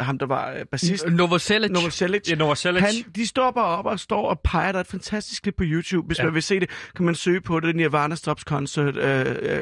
[0.00, 1.70] ham der var øh, bassist, Novoselic.
[1.70, 2.82] Novoselic, Ja, Novoselic.
[2.82, 4.72] han, de bare op og står og peger.
[4.72, 6.06] Der er et fantastisk klip på YouTube.
[6.06, 6.22] Hvis Ja.
[6.22, 6.26] ja.
[6.26, 7.76] man vil se det, kan man søge på det.
[7.76, 9.02] Nirvana Stops Concert uh,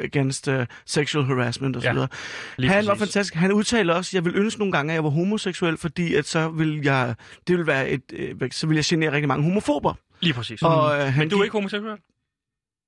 [0.03, 0.53] Against uh,
[0.85, 1.85] Sexual Harassment osv.
[1.85, 1.93] Ja,
[2.59, 2.99] Ja, han var præcis.
[2.99, 3.33] fantastisk.
[3.35, 6.49] Han udtaler også, jeg vil ønske nogle gange, at jeg var homoseksuel, fordi at så
[6.49, 7.15] vil jeg,
[7.47, 9.93] det vil være et, øh, så vil jeg genere rigtig mange homofober.
[10.19, 10.61] Lige præcis.
[10.61, 11.97] Og, øh, Men du er ikke homoseksuel?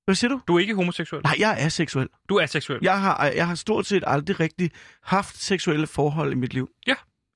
[0.05, 0.41] Hvad siger du?
[0.47, 1.21] Du er ikke homoseksuel?
[1.23, 2.07] Nej, jeg er seksuel.
[2.29, 2.79] Du er seksuel?
[2.81, 4.71] Jeg har, jeg har stort set aldrig rigtig
[5.03, 6.69] haft seksuelle forhold i mit liv.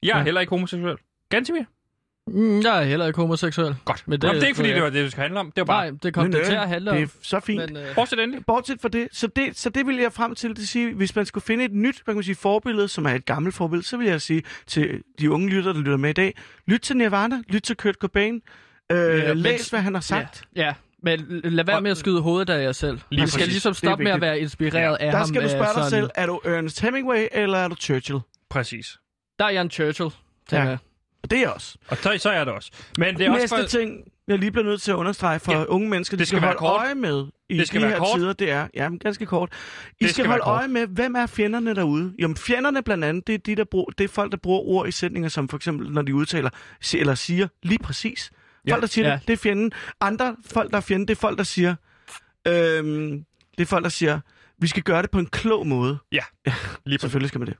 [0.03, 0.23] Jeg er Ja.
[0.23, 0.97] heller ikke homoseksuel.
[1.29, 1.63] Gantimir?
[2.27, 3.75] Mm, jeg er heller ikke homoseksuel.
[3.85, 4.03] Godt.
[4.07, 4.75] Men Men det- det, det er ikke, fordi ja.
[4.75, 5.45] det var det, det skal handle om.
[5.51, 5.91] Det var bare...
[5.91, 6.97] Nej, det kom det til at handle om.
[6.97, 7.71] Det er så fint.
[7.73, 8.45] Men, øh, Fortsæt endelig.
[8.45, 11.25] Bortset fra det, så det, så det vil jeg frem til at sige, hvis man
[11.25, 13.97] skulle finde et nyt, hvad kan man sige, forbillede, som er et gammelt forbillede, så
[13.97, 16.37] vil jeg sige til de unge lyttere, der lytter med i dag,
[16.67, 18.41] lyt til Nirvana, lyt til Kurt Cobain,
[18.91, 20.43] øh, Ja, men- læs, hvad han har sagt.
[20.55, 22.99] Ja, men lad være med at skyde hovedet af jer selv.
[23.09, 23.53] Lige Vi skal præcis.
[23.53, 25.27] ligesom stoppe med at være inspireret af Der ham.
[25.27, 28.19] skal du øh, spørge dig sådan- selv, er du Ernest Hemingway, eller er du Churchill?
[28.49, 28.97] Præcis.
[29.41, 30.09] Der er jeg en Churchill,
[30.49, 30.69] tænker Ja.
[30.69, 30.77] jeg.
[31.23, 31.77] Og det er jeg også.
[31.87, 32.71] Og så, så er det også.
[32.97, 33.79] Men det er Næste også for...
[33.79, 35.59] ting, jeg lige bliver nødt til at understrege for Ja.
[35.59, 35.65] ja.
[35.65, 36.79] unge mennesker, de Det skal skal, holde kort.
[36.81, 38.07] øje med i Det skal de her kort.
[38.17, 39.49] tider, det er, ja, men ganske kort.
[39.51, 39.53] I
[40.03, 42.13] Det skal, skal holde øje med, hvem er fjenderne derude?
[42.19, 44.87] Jamen, fjenderne blandt andet, det er, de, der bruger, det er folk, der bruger ord
[44.87, 46.49] i sætninger, som for eksempel, når de udtaler,
[46.93, 48.31] eller siger lige præcis.
[48.67, 48.73] Ja.
[48.73, 49.13] Folk, der siger Ja.
[49.15, 49.71] det, det er fjenden.
[50.01, 51.75] Andre folk, der er fjenden, det er folk, der siger,
[52.47, 53.25] øhm,
[53.57, 54.19] det er folk, der siger,
[54.59, 55.97] vi skal gøre det på en klog måde.
[56.11, 56.53] Ja, lige
[56.85, 57.01] præcis.
[57.01, 57.57] Selvfølgelig skal man det.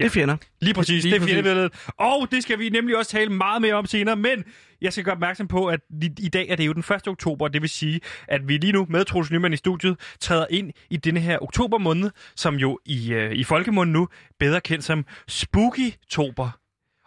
[0.00, 0.36] Det er fjender.
[0.60, 1.72] Lige præcis, Lige det er fjendebilledet.
[1.98, 4.44] Og det skal vi nemlig også tale meget mere om senere, men
[4.80, 5.80] jeg skal gøre opmærksom på, at
[6.18, 7.08] i, dag er det jo den 1.
[7.08, 10.70] oktober, det vil sige, at vi lige nu med Troels Nyman i studiet træder ind
[10.90, 15.04] i denne her oktober måned, som jo i, øh, i folkemunden nu bedre kendt som
[15.28, 16.50] Spooky-tober.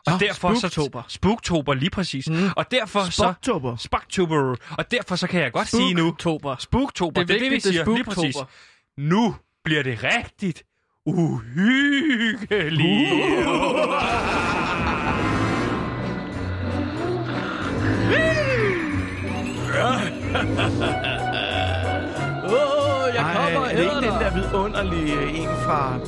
[0.07, 1.01] Og Nå, derfor Spooktober.
[1.07, 2.29] så Spooktober lige præcis.
[2.29, 2.49] Mm.
[2.55, 3.75] Og derfor så Spoktober.
[3.75, 4.55] Spooktober.
[4.77, 6.55] Og derfor så kan jeg godt sige nu Oktober.
[6.59, 7.23] Spooktober.
[7.23, 8.35] Det er det, det vi er siger lige præcis.
[8.35, 8.51] Spooktober.
[8.97, 10.63] Nu bliver det rigtigt
[11.05, 12.49] uhyggeligt.
[22.45, 26.01] Åh, oh, jeg kommer Ej, er det ikke den der vidunderlige en fra uh,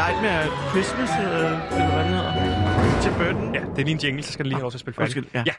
[0.00, 3.54] Nightmare Christmas, uh, eller hvad den hedder, til Burton?
[3.54, 4.94] Ja, det er lige en jingle, så skal den lige have lov til at spille
[4.94, 5.16] færdig.
[5.16, 5.42] Undskyld, ja.
[5.46, 5.54] ja.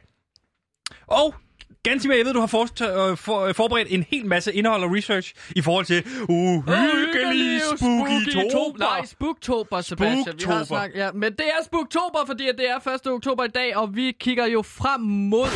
[1.07, 1.35] Og
[1.83, 4.91] Gansimir, jeg ved, du har for, øh, for, øh, forberedt en hel masse indhold og
[4.95, 8.79] research i forhold til uhyggelige spooky tober.
[8.79, 10.17] Nej, Spooktober, Sebastian.
[10.17, 10.63] Vi har Spooktober.
[10.65, 13.07] snakket, ja, men det er Spooktober, fordi at det er 1.
[13.11, 15.47] oktober i dag, og vi kigger jo frem mod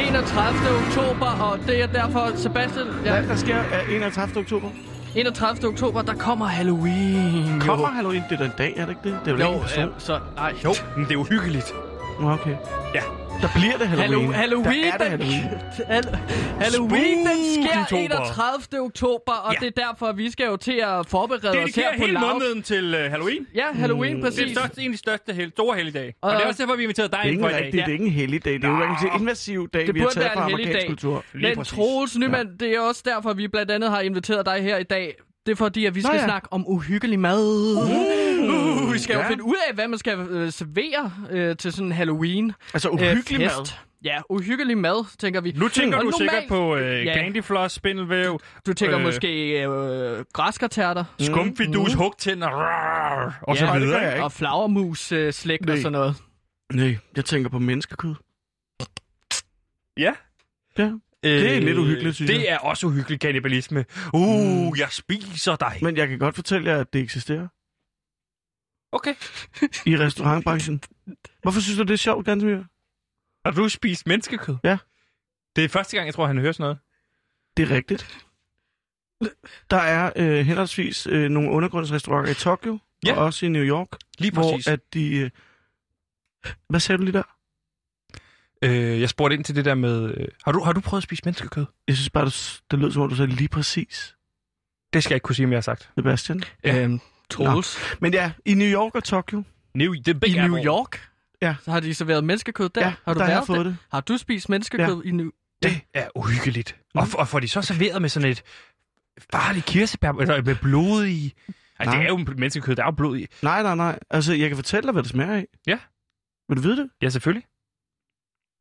[0.00, 0.58] 31.
[0.86, 4.36] oktober, og det er derfor, Sebastian, ja, Hvad der sker er 31.
[4.40, 4.68] oktober?
[5.16, 5.68] 31.
[5.68, 7.60] oktober, der kommer Halloween.
[7.60, 7.94] Kommer jo.
[7.94, 8.22] Halloween?
[8.30, 9.18] Det er da en dag, er det ikke det?
[9.24, 9.84] Det er ikke Jo, person?
[9.84, 10.54] øh, så, nej.
[10.64, 11.74] Jo, men det er uhyggeligt.
[12.20, 12.56] Okay.
[12.94, 13.00] Ja.
[13.42, 14.32] Der bliver det Halloween.
[14.32, 15.50] Hallo, Halloween, der er det den, Halloween.
[15.88, 16.16] Hall-
[16.64, 18.24] Halloween, den sker Spookytober.
[18.24, 18.80] 31.
[18.80, 19.66] oktober, og Ja.
[19.66, 22.94] det er derfor, vi skal jo til at forberede os her på hele måneden til
[22.94, 23.46] uh, Halloween.
[23.54, 24.52] Ja, Halloween, Det er præcis.
[24.58, 26.14] største, en af de største hel, store helligdage.
[26.22, 27.60] Og, Og- det er også derfor, vi inviterede dig ind for i dag.
[27.64, 28.52] rigtig, det er ikke en heldig dag.
[28.52, 31.24] Det er jo en invasiv dag, Det vi har taget fra amerikansk kultur.
[31.32, 31.72] Lige Men præcis.
[31.74, 35.14] Troels Nyman, det er også derfor, vi blandt andet har inviteret dig her i dag.
[35.46, 36.24] Det er fordi, at vi skal ja.
[36.24, 37.44] snakke om uhyggelig mad.
[37.76, 39.28] Uh, vi skal jo ja.
[39.28, 42.94] finde ud af, hvad man skal øh, servere øh, til sådan en Halloween Altså øh,
[42.94, 43.56] uhyggelig fest.
[43.58, 43.66] mad.
[44.04, 45.52] Ja, uhyggelig mad, tænker vi.
[45.56, 47.14] Nu tænker Og du normalt- sikkert på øh, Ja.
[47.14, 53.80] candyfloss, spindelvæv, Du tænker øh, måske øh, græskartærter skumfidus, hugtænder, rar, og så Ja, det
[53.82, 54.12] videre.
[54.12, 54.24] ikke.
[54.24, 56.14] og flagermus øh, slægt og sådan noget.
[56.72, 58.14] Nej, jeg tænker på menneskekød.
[59.96, 60.12] Ja.
[60.78, 60.90] Ja.
[61.22, 62.46] Det er lidt uhyggeligt, synes Det jeg.
[62.48, 63.84] er også uhyggelig kannibalisme.
[64.14, 65.78] Uh, jeg spiser dig.
[65.82, 67.48] Men jeg kan godt fortælle jer, at det eksisterer
[68.92, 69.14] Okay.
[69.86, 70.82] i restaurantbranchen.
[71.42, 72.62] Hvorfor synes du, det er sjovt, Gansmir?
[73.48, 74.56] Har du spist menneskekød?
[74.64, 74.78] Ja.
[75.56, 76.78] Det er første gang, jeg tror, han hører sådan noget.
[77.56, 78.24] Det er rigtigt.
[79.70, 83.16] Der er øh, henholdsvis øh, nogle undergrundsrestauranter i Tokyo, Ja.
[83.16, 84.64] og også i New York, Lige præcis.
[84.66, 85.16] hvor at de...
[85.16, 85.30] Øh...
[86.68, 87.36] Hvad sagde du lige der?
[88.64, 90.14] Øh, jeg spurgte ind til det der med...
[90.16, 91.66] Øh, har, du, har du prøvet at spise menneskekød?
[91.88, 94.16] Jeg synes bare, det, det lød som om, du sagde lige præcis,
[94.92, 95.90] Det skal jeg ikke kunne sige, om jeg har sagt.
[95.98, 96.42] Sebastian.
[96.64, 96.82] Ja.
[96.84, 97.78] Øhm, Troels.
[98.00, 99.42] Men ja, i New York og Tokyo,
[99.74, 100.64] New, det er Big I New Apple.
[100.66, 101.08] York?
[101.42, 101.54] Ja.
[101.64, 102.80] Så har de serveret menneskekød der?
[102.80, 103.64] ja, har du der har jeg været fået der?
[103.64, 103.76] det.
[103.92, 105.30] Har du spist menneskekød i New
[105.62, 106.76] Det er uhyggeligt.
[106.94, 108.42] Og, og får de så serveret med sådan et
[109.32, 111.34] farligt kirsebær, eller med blod i...
[111.80, 113.26] Ej, det er jo menneskekød, der er jo blod i.
[113.42, 113.98] Nej, nej, nej.
[114.10, 115.46] Altså, jeg kan fortælle dig, hvad det smager af.
[115.66, 115.78] Ja.
[116.48, 116.90] Vil du vide det?
[117.02, 117.44] Ja, selvfølgelig.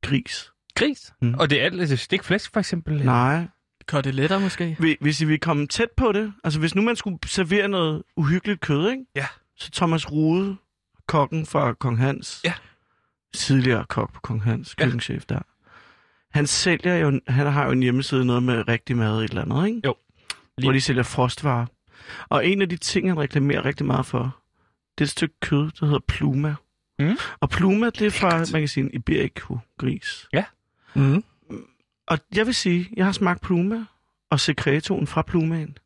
[0.02, 0.52] Gris.
[0.76, 1.14] Gris.
[1.22, 1.34] Mm.
[1.34, 3.06] Og det er alt det er stikflæsk, for eksempel.
[3.06, 3.48] Nej.
[3.88, 4.76] Koteletter måske?
[4.80, 8.04] Hvi- Hvis I vil komme tæt på det, altså hvis nu man skulle servere noget
[8.16, 9.06] uhyggeligt kød, ikke?
[9.16, 9.26] Ja.
[9.56, 10.56] Så Thomas Rude,
[11.08, 12.54] kokken fra Kong Hans, Ja.
[13.34, 14.84] tidligere kok på Kong Hans, Ja.
[14.84, 15.40] køkkenchef der,
[16.32, 19.68] han sælger jo, han har jo en hjemmeside noget med rigtig mad et eller andet,
[19.68, 19.82] ikke?
[19.86, 19.96] Jo.
[20.62, 21.66] Hvor de sælger frostvarer.
[22.30, 24.38] Og en af de ting, han reklamerer rigtig meget for,
[24.98, 26.56] det er et stykke kød, der hedder pluma.
[27.00, 27.18] Mm.
[27.40, 30.28] Og pluma, det er fra, man kan sige, en iberico-gris.
[30.94, 31.24] Mm.
[32.08, 33.86] Og jeg vil sige, jeg har smagt pluma
[34.30, 35.78] og sekretoen fra plumaen.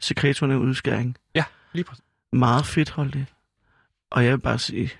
[0.00, 1.16] Sekretoen er udskæring.
[1.72, 2.04] Lige præcis.
[2.32, 3.34] Meget fedtholdigt.
[4.10, 4.90] Og jeg vil bare sige,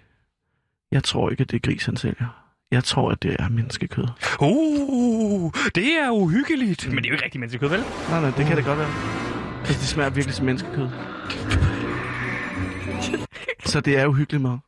[0.91, 2.45] jeg tror ikke, at det er gris, han sælger.
[2.71, 4.05] Jeg tror, at det er menneskekød.
[4.41, 6.89] Uh, det er uhyggeligt.
[6.89, 7.81] Men det er jo ikke rigtig menneskekød, vel?
[8.09, 8.91] Nej, nej, det kan det godt være.
[9.59, 10.89] Altså, det smager virkelig som menneskekød.
[13.65, 14.59] Så det er uhyggeligt mad.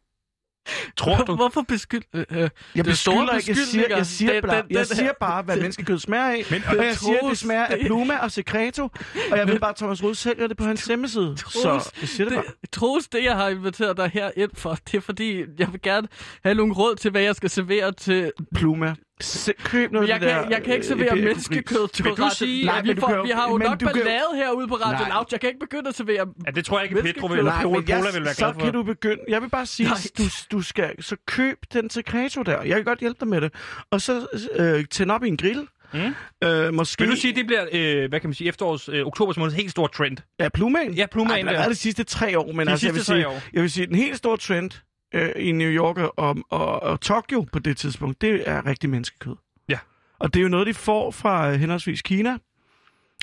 [0.97, 1.35] Tror du?
[1.37, 2.03] Hvorfor beskyld...
[2.15, 4.89] Øh, øh, Jeg Det er beskylder ikke, jeg siger, jeg siger, bare, Den- den- jeg
[4.89, 6.45] den- siger bare, hvad menneskekød smager af.
[6.51, 8.83] Men- og jeg siger, at det smager af pluma og sekreto.
[9.31, 11.37] Og jeg ved bare, at Thomas Rud sælger det på hans hjemmeside.
[11.39, 14.97] Så jeg siger det det, Troels, det jeg har inviteret dig her ind for, det
[14.97, 16.09] er fordi, jeg vil gerne
[16.45, 18.95] have nogle råd til, hvad jeg skal servere til Pluma.
[19.21, 22.29] Se, køb noget Jeg kan, der, jeg kan ikke øh, servere Iberico menneskekød til Radio.
[22.35, 25.06] sige- Nej, vi, får, kan vi har jo nok du kan ballade herude på Radio.
[25.15, 25.25] Loud.
[25.33, 26.27] Jeg kan ikke begynde at servere...
[26.46, 27.02] Ja, det tror jeg ikke.
[27.02, 27.88] Petro vil, Nej, Cola vil
[28.25, 28.60] være så glad for.
[28.60, 29.21] kan du begynde.
[29.29, 29.96] Jeg vil bare sige, Nej.
[30.19, 32.62] du, du skal så køb den sekreto der.
[32.62, 33.52] Jeg kan godt hjælpe dig med det.
[33.90, 35.69] Og så øh, tænd op i en grill.
[35.94, 36.15] Mm.
[36.48, 37.02] Øh, måske...
[37.04, 39.71] Vil du sige, det bliver, øh, hvad kan man sige, efterårs, øh, oktobers måneds helt
[39.71, 40.17] store trend?
[40.40, 40.94] Ja, plumaen.
[40.94, 43.04] Ja, plumaen Ej, det har været de sidste tre år, men De altså, jeg vil,
[43.04, 43.40] sige, år.
[43.52, 44.71] jeg vil sige, den helt store trend
[45.15, 49.35] øh, i New York og, og, og Tokyo på det tidspunkt, det er rigtig menneskekød.
[49.69, 49.79] Ja.
[50.19, 52.38] Og det er jo noget, de får fra øh, henholdsvis Kina.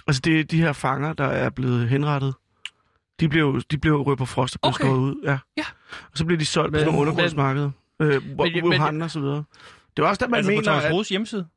[0.07, 2.33] Altså, det er de her fanger, der er blevet henrettet.
[3.19, 4.83] De blev jo de blev rød på frost og blev Okay.
[4.85, 5.15] skåret ud.
[5.23, 5.37] Ja.
[5.57, 5.63] Ja.
[6.11, 7.71] Og så bliver de solgt Men- på nogle undergrundsmarkeder.
[8.01, 9.43] Øh, Men- Wuhan og så videre.
[9.97, 10.93] Det er også der, man altså på mener, Thomas at...
[10.93, 11.47] Rodes hjemmeside?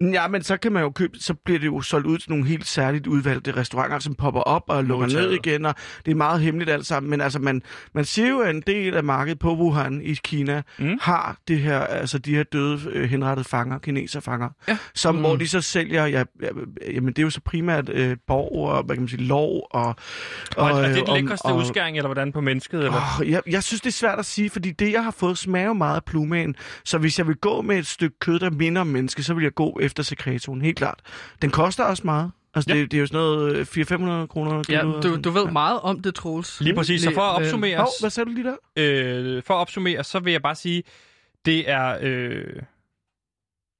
[0.00, 2.46] Ja, men så kan man jo købe, så bliver det jo solgt ud til nogle
[2.46, 5.46] helt særligt udvalgte restauranter, som popper op og lukker ned Modtaget.
[5.46, 5.74] igen, og
[6.06, 7.10] det er meget hemmeligt alt sammen.
[7.10, 7.62] Men altså, man,
[7.94, 10.98] man siger jo, at en del af markedet på Wuhan i Kina Mm.
[11.00, 14.78] har det her, altså de her døde, øh, henrettede fanger, kineserfanger, Ja.
[14.94, 15.20] som, Mm.
[15.20, 16.48] hvor de så sælger, ja, ja,
[16.92, 19.84] jamen det er jo så primært øh, borg og, hvad kan man sige, lov og...
[19.86, 19.94] Og,
[20.56, 22.78] og, og det er øh, den lækreste og- udskæring, eller hvordan på mennesket?
[22.78, 23.20] Eller?
[23.20, 25.72] Åh, jeg, jeg synes, det er svært at sige, fordi det, jeg har fået, smager
[25.72, 26.54] meget af plumaen.
[26.84, 29.42] Så hvis jeg vil gå med et stykke kød, der minder om menneske, så vil
[29.42, 31.00] jeg gå efter sekretoen, helt klart.
[31.42, 32.30] Den koster også meget.
[32.54, 32.74] Altså, Ja.
[32.76, 32.82] ja.
[32.82, 34.62] det, det er jo sådan noget øh, 400-500 kroner.
[34.68, 36.60] Ja, du, du ved meget om det, Troels.
[36.60, 37.02] Lige præcis.
[37.02, 38.56] Så for at Øh, opsummere, Hov, hvad sagde du lige der?
[38.76, 40.82] øh, for at opsummere, så vil jeg bare sige,
[41.44, 42.62] det er øh,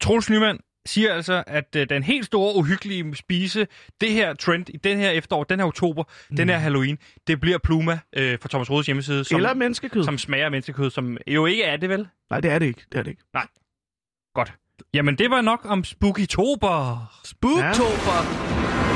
[0.00, 3.66] Troels Nyman siger altså, at øh, den helt store uhyggelige spise,
[4.00, 6.36] det her trend i den her efterår, den her oktober, mm.
[6.36, 10.04] den her Halloween, det bliver Pluma øh, fra Thomas Rodes hjemmeside, som, Eller menneskekød.
[10.04, 12.08] som smager af menneskekød, som jo ikke er det vel?
[12.30, 12.82] Nej, det er det ikke.
[12.92, 13.22] Det er det ikke.
[14.34, 14.52] Godt.
[14.94, 17.10] Jamen, det var nok om Spookytober.
[17.24, 18.18] Spooktober.
[18.82, 18.87] Ja,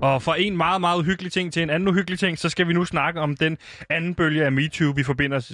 [0.00, 2.72] og fra en meget, meget uhyggelig ting til en anden uhyggelig ting, så skal vi
[2.72, 3.58] nu snakke om den
[3.90, 5.52] anden bølge af MeToo, vi forbinder os,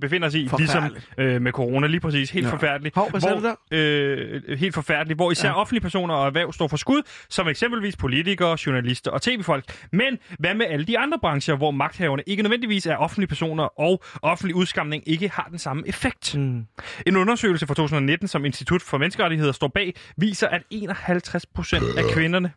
[0.00, 1.86] befinder os i, ligesom øh, med corona.
[1.86, 2.48] Lige præcis, helt ja.
[2.48, 2.54] Ja.
[2.54, 2.94] forfærdeligt.
[2.94, 5.54] Hov, hvad sagde du Øh, helt forfærdeligt, hvor især ja.
[5.54, 5.60] Ja.
[5.60, 9.64] offentlige personer og erhverv står for skud, som eksempelvis politikere, journalister og tv-folk.
[9.92, 14.02] Men hvad med alle de andre brancher, hvor magthaverne ikke nødvendigvis er offentlige personer, og
[14.22, 16.36] offentlig udskamning ikke har den samme effekt?
[16.38, 16.66] Mm.
[17.06, 22.04] En undersøgelse fra 2019, som Institut for Menneskerettigheder står bag, viser, at 51 procent af
[22.14, 22.52] kvinderne...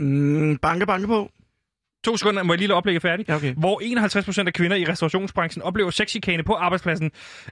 [0.00, 1.30] Mm, banke, banke på.
[2.04, 3.28] To sekunder, må jeg lige lade oplægget færdigt?
[3.28, 3.54] Ja, okay.
[3.54, 7.10] Hvor 51 procent af kvinder i restaurationsbranchen oplever sexchikane på arbejdspladsen.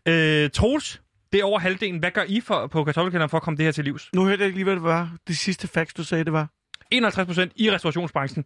[0.08, 1.98] Øh, Troels, det er over halvdelen.
[1.98, 4.10] Hvad gør I for, på kartoffelkælderen for at komme det her til livs?
[4.14, 5.16] Nu hørte jeg ikke lige, hvad det var.
[5.28, 6.48] Det sidste facts, du sagde, det var.
[6.90, 8.44] 51 procent i restaurationsbranchen.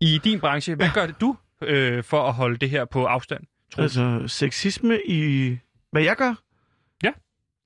[0.00, 3.44] I din branche, hvad gør du øh, for at holde det her på afstand?
[3.74, 3.96] Troels?
[3.96, 5.50] Altså, sexisme i...
[5.92, 6.34] Hvad jeg gør?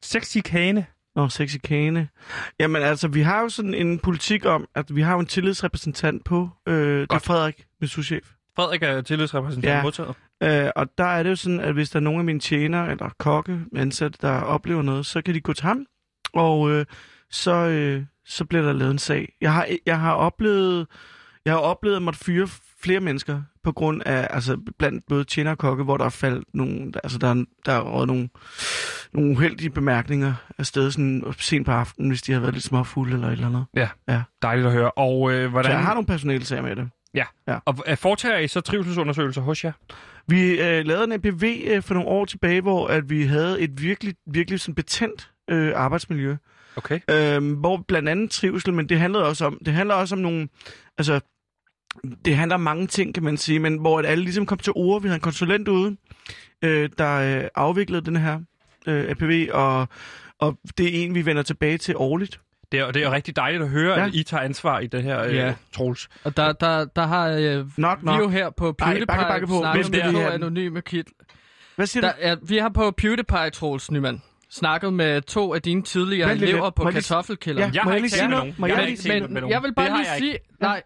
[0.03, 0.87] Sexchikane.
[1.19, 2.09] Nå, sexy kane.
[2.61, 6.25] Jamen altså, vi har jo sådan en politik om, at vi har jo en tillidsrepræsentant
[6.25, 6.49] på.
[6.69, 7.19] Øh, det er.
[7.19, 8.31] Frederik, min souschef.
[8.57, 9.83] Frederik er tillidsrepræsentant Ja.
[9.83, 10.15] modtaget.
[10.43, 12.91] Øh, og der er det jo sådan, at hvis der er nogen af mine tjenere
[12.91, 15.87] eller kokke, ansatte, der oplever noget, så kan de gå til ham,
[16.35, 16.87] og øh,
[17.31, 19.33] så, øh, så bliver der lavet en sag.
[19.41, 20.87] Jeg har, jeg har oplevet,
[21.45, 22.49] jeg har oplevet at måtte fyre
[22.83, 26.45] flere mennesker på grund af, altså blandt både tjener og kokke, hvor der er faldt
[26.55, 28.29] nogle, altså der, er- der er røget nogle,
[29.13, 33.15] nogle uheldige bemærkninger af sted sådan sent på aftenen, hvis de har været lidt småfulde
[33.15, 33.65] eller et eller andet.
[34.43, 34.91] Dejligt at høre.
[34.91, 35.73] Og øh, Så hvordan...
[35.73, 36.91] jeg har nogle personalsager med det.
[37.65, 39.73] Og øh, foretager I så trivselsundersøgelser hos jer?
[40.27, 43.83] Vi øh, lavede en APV øh, for nogle år tilbage, hvor at vi havde et
[43.83, 46.37] virkelig, virkelig sådan betændt øh, arbejdsmiljø.
[46.77, 47.01] Okay.
[47.11, 50.49] Øh, hvor blandt andet trivsel, men det handlede også om, det handler også om nogle,
[50.99, 51.21] altså,
[52.25, 55.03] det handler om mange ting, kan man sige, men hvor alle ligesom kom til ord.
[55.03, 55.97] Vi havde en konsulent ude,
[56.65, 58.41] øh, der øh, afviklede den her
[58.87, 59.89] øh, APV, og,
[60.39, 62.41] og det er en, vi vender tilbage til årligt.
[62.73, 64.07] Det er, det er rigtig dejligt at høre, ja.
[64.07, 65.55] At I tager ansvar i det her, øh, Ja.
[65.73, 66.09] Troels.
[66.25, 68.21] Og der, der, der har øh, Nok, vi nok.
[68.21, 69.59] jo her på Ej, PewDiePie bakke, bakke på.
[69.59, 70.33] snakket have den?
[70.33, 71.07] anonyme kit.
[71.77, 72.17] Hvad siger Der du?
[72.21, 76.71] er, vi har på PewDiePie, Troels Nyman, snakket med to af dine tidligere Vent elever
[76.71, 77.75] på kartoffelkælderen.
[77.75, 78.55] Ja, Jeg har jeg ikke talt med noget?
[78.59, 78.71] nogen.
[78.71, 79.51] Jeg jeg Men, med men nogen.
[79.53, 80.39] jeg vil bare Det lige sige...
[80.61, 80.83] Nej,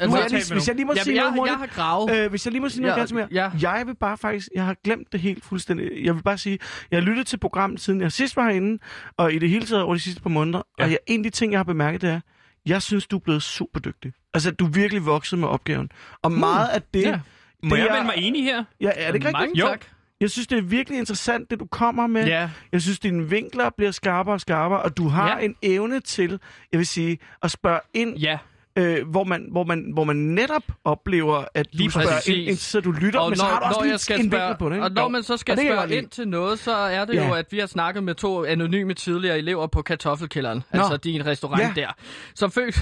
[0.00, 1.52] Altså, jeg lige, hvis jeg lige må jamen, sige noget hurtigt.
[1.52, 2.16] jeg har gravet.
[2.24, 3.28] Øh, hvis jeg lige må sige noget ganske mere.
[3.32, 3.50] ja.
[3.60, 5.90] Jeg vil bare faktisk, jeg har glemt det helt fuldstændig.
[6.04, 6.58] Jeg vil bare sige,
[6.90, 8.78] jeg har lyttet til programmet siden jeg sidst var herinde,
[9.16, 10.62] og i det hele taget over de sidste par måneder.
[10.78, 10.84] Ja.
[10.84, 12.20] Og jeg, en af de ting, jeg har bemærket, det er,
[12.66, 14.12] jeg synes, du er blevet super dygtig.
[14.34, 15.90] Altså, du er virkelig vokset med opgaven.
[16.22, 17.02] Og meget af det...
[17.02, 17.20] Ja.
[17.62, 18.64] Må det jeg er- melde mig enig her?
[18.80, 19.32] Ja, er det ikke rigtigt?
[19.32, 19.84] Mange tak.
[20.20, 22.26] Jeg synes, det er virkelig interessant, det du kommer med.
[22.26, 25.44] Ja, Jeg synes, dine vinkler bliver skarpere og skarpere, og du har ja.
[25.44, 26.40] en evne til,
[26.72, 28.38] jeg vil sige, at spørge ind ja.
[28.76, 32.36] Øh, hvor, man, hvor, man, hvor man netop oplever, at du Lige spørger præcis.
[32.36, 34.30] ind, ind, så du lytter, og men når, så har du også lige skal en
[34.30, 34.74] spørge, på det.
[34.74, 34.84] ikke?
[34.84, 37.28] Og når man så skal Og det spørge ind til noget, så er det Ja.
[37.28, 41.62] jo, at vi har snakket med to anonyme tidligere elever på Kartoffelkælderen, altså din restaurant
[41.62, 41.72] Ja.
[41.76, 41.88] der,
[42.34, 42.72] som, føl,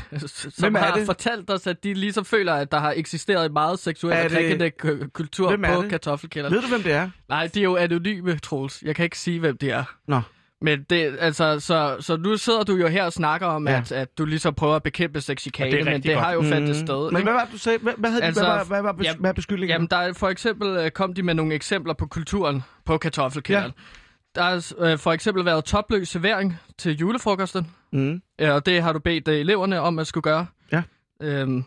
[0.50, 1.06] som har det?
[1.06, 4.70] fortalt os, at de ligesom føler, at der har eksisteret meget seksuel og det- krænkende
[5.12, 5.90] kultur på det?
[5.90, 6.54] Kartoffelkælderen.
[6.54, 7.10] Ved du, hvem det er?
[7.28, 8.82] Nej, de er jo anonyme, Troels.
[8.82, 9.84] Jeg kan ikke sige, hvem det er.
[10.08, 10.20] Nå.
[10.62, 13.76] Men det, altså, så, så nu sidder du jo her og snakker om, Ja.
[13.78, 16.48] at, at du ligesom prøver at bekæmpe sexikane, det men det har jo godt.
[16.48, 16.74] fandt Mm.
[16.74, 17.10] sted.
[17.10, 17.22] Men ikke?
[17.22, 17.78] hvad var det, du sagde?
[17.78, 19.72] Hvad, hvad, havde Altså, altså, hvad, var, hvad, var, jamen- hvad er beskyldningen?
[19.74, 23.72] Jamen, der er for eksempel øh, kom de med nogle eksempler på kulturen på kartoffelkælderen.
[24.36, 24.40] Ja.
[24.40, 28.22] Der har øh, for eksempel været topløs servering til julefrokosten, Mm.
[28.38, 30.46] ja, og det har du bedt øh, eleverne om at skulle gøre.
[30.72, 30.82] Ja.
[31.22, 31.64] Øhm,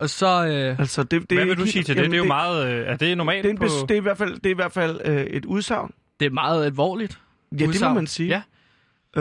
[0.00, 0.46] og så...
[0.46, 2.02] Øh, Altså, det, det Hvad vil du sige til det?
[2.02, 2.66] jamen, Det er jo meget...
[2.72, 3.62] Øh, er det normalt Det er, en på...
[3.64, 5.90] bes, det er i hvert fald, det er i hvert fald øh, et udsagn.
[6.20, 7.18] det er meget alvorligt.
[7.52, 8.28] Ja, det må man sige.
[8.28, 8.42] Ja.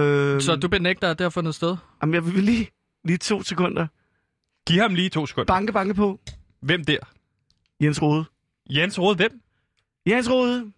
[0.02, 1.76] Øhm, Så du benægter, at det har fundet sted?
[2.02, 2.70] Jamen, jeg vil lige,
[3.04, 3.88] lige to sekunder.
[4.68, 5.46] Giv ham lige to sekunder.
[5.54, 6.20] Banke, banke på.
[6.62, 6.98] Hvem der?
[7.82, 8.26] Jens Rode.
[8.70, 9.42] Jens Rode, hvem?
[10.08, 10.72] Jens Rode.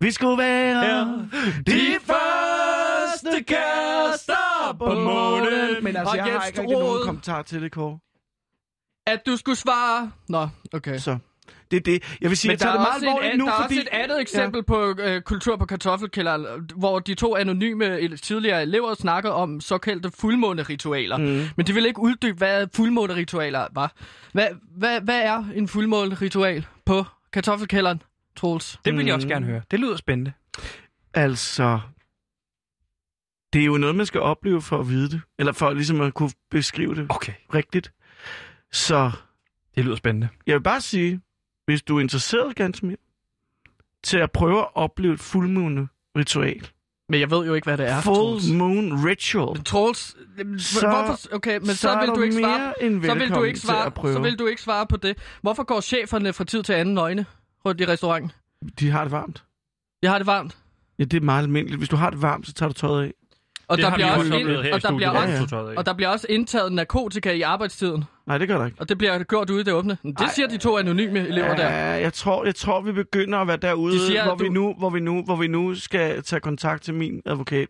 [0.00, 1.04] Vi skulle være Ja.
[1.72, 5.84] de første kærester på månen.
[5.84, 7.98] Men altså, Og jeg har Jens ikke rigtig nogen kommentar til det, Kåre.
[9.06, 10.12] At du skulle svare...
[10.28, 10.98] Nå, okay.
[10.98, 11.18] Så
[11.70, 12.02] det er det.
[12.20, 13.74] Jeg vil sige, Men jeg der tager er, det meget alvorligt nu, der er fordi...
[13.78, 14.62] også et andet eksempel ja.
[14.62, 21.16] på øh, kultur på kartoffelkælderen, hvor de to anonyme tidligere elever snakker om såkaldte fuldmåneritualer.
[21.16, 21.42] Mm.
[21.56, 23.92] Men de vil ikke uddybe, hvad fuldmåneritualer var.
[24.32, 28.02] Hvad, hvad, hvad er en fuldmåneritual på kartoffelkælderen,
[28.36, 28.78] Troels?
[28.84, 29.30] Det vil jeg også Mm.
[29.32, 29.62] gerne høre.
[29.70, 30.32] Det lyder spændende.
[31.14, 31.80] Altså...
[33.52, 35.20] Det er jo noget, man skal opleve for at vide det.
[35.38, 37.92] Eller for ligesom at kunne beskrive det Okay, rigtigt.
[38.72, 39.10] Så
[39.76, 40.28] det lyder spændende.
[40.46, 41.20] jeg vil bare sige,
[41.66, 42.96] hvis du er interesseret ganske mere,
[44.02, 46.66] til at prøve at opleve et fuldmåne ritual.
[47.08, 48.44] Men jeg ved jo ikke, hvad det er, Troels.
[48.46, 49.64] Full moon ritual.
[49.64, 52.74] Troels, jamen, Så- hvorfor, okay, men så, så vil du ikke svare.
[52.80, 54.12] Så vil du ikke svare.
[54.12, 55.18] Så vil du ikke svare på det.
[55.42, 57.26] Hvorfor går cheferne fra tid til anden nøgne
[57.66, 58.32] rundt i restauranten?
[58.80, 59.44] De har det varmt.
[60.02, 60.56] Jeg har det varmt.
[60.98, 61.78] Ja, det er meget almindeligt.
[61.80, 63.12] Hvis du har det varmt, så tager du tøjet af.
[63.68, 65.72] Og Det der bliver også ind- og der bliver også Ja, ja.
[65.72, 65.74] du.
[65.76, 68.04] Og der bliver også indtaget narkotika i arbejdstiden.
[68.26, 68.76] Nej, det gør der ikke.
[68.80, 69.96] Og det bliver gjort ude i det åbne.
[70.02, 70.26] Det Ej.
[70.34, 71.66] siger de to anonyme elever der.
[71.70, 74.46] Ja, jeg tror, jeg tror, vi begynder at være derude, De siger, hvor, at vi
[74.46, 77.68] du- nu, hvor, vi nu, hvor vi nu skal tage kontakt til min advokat,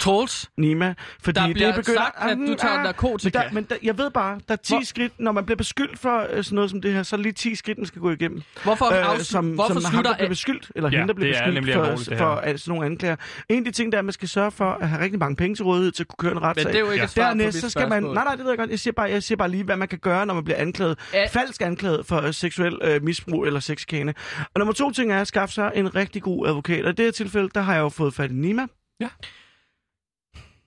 [0.00, 0.94] Troels, Nima.
[1.22, 3.38] Fordi Der det bliver er begyndt, sagt, at du tager Ah, narkotika.
[3.38, 5.56] Men, der, men der, jeg ved bare, der er 10 Hvor- skridt, når man bliver
[5.56, 8.00] beskyldt for øh, sådan noget som det her, så er lige 10 skridt, man skal
[8.00, 8.42] gå igennem.
[8.62, 10.10] hvorfor, Øh, afslu- som, hvorfor som ham, slutter...
[10.10, 12.56] der bliver beskyldt, eller Ja, hende, der bliver det er beskyldt for, det for, for
[12.56, 13.16] sådan nogle anklager.
[13.48, 15.36] En af de ting, der er, at man skal sørge for at have rigtig mange
[15.36, 16.64] penge til rådighed til at kunne køre en retssag.
[16.64, 17.22] Men det er jo ikke Ja.
[17.22, 18.02] Dernæst, mit så skal man...
[18.02, 18.70] Nej, nej, det ved jeg godt.
[18.70, 20.98] Jeg siger bare, jeg siger bare lige, hvad man kan gøre, når man bliver anklaget.
[21.14, 21.26] Ja.
[21.26, 24.14] Falsk anklaget for øh, seksuel øh, misbrug eller sexkane.
[24.40, 26.84] Og nummer to ting er at skaffe sig en rigtig god advokat.
[26.84, 28.66] Og i det her tilfælde, der har jeg jo fået fat i Nima.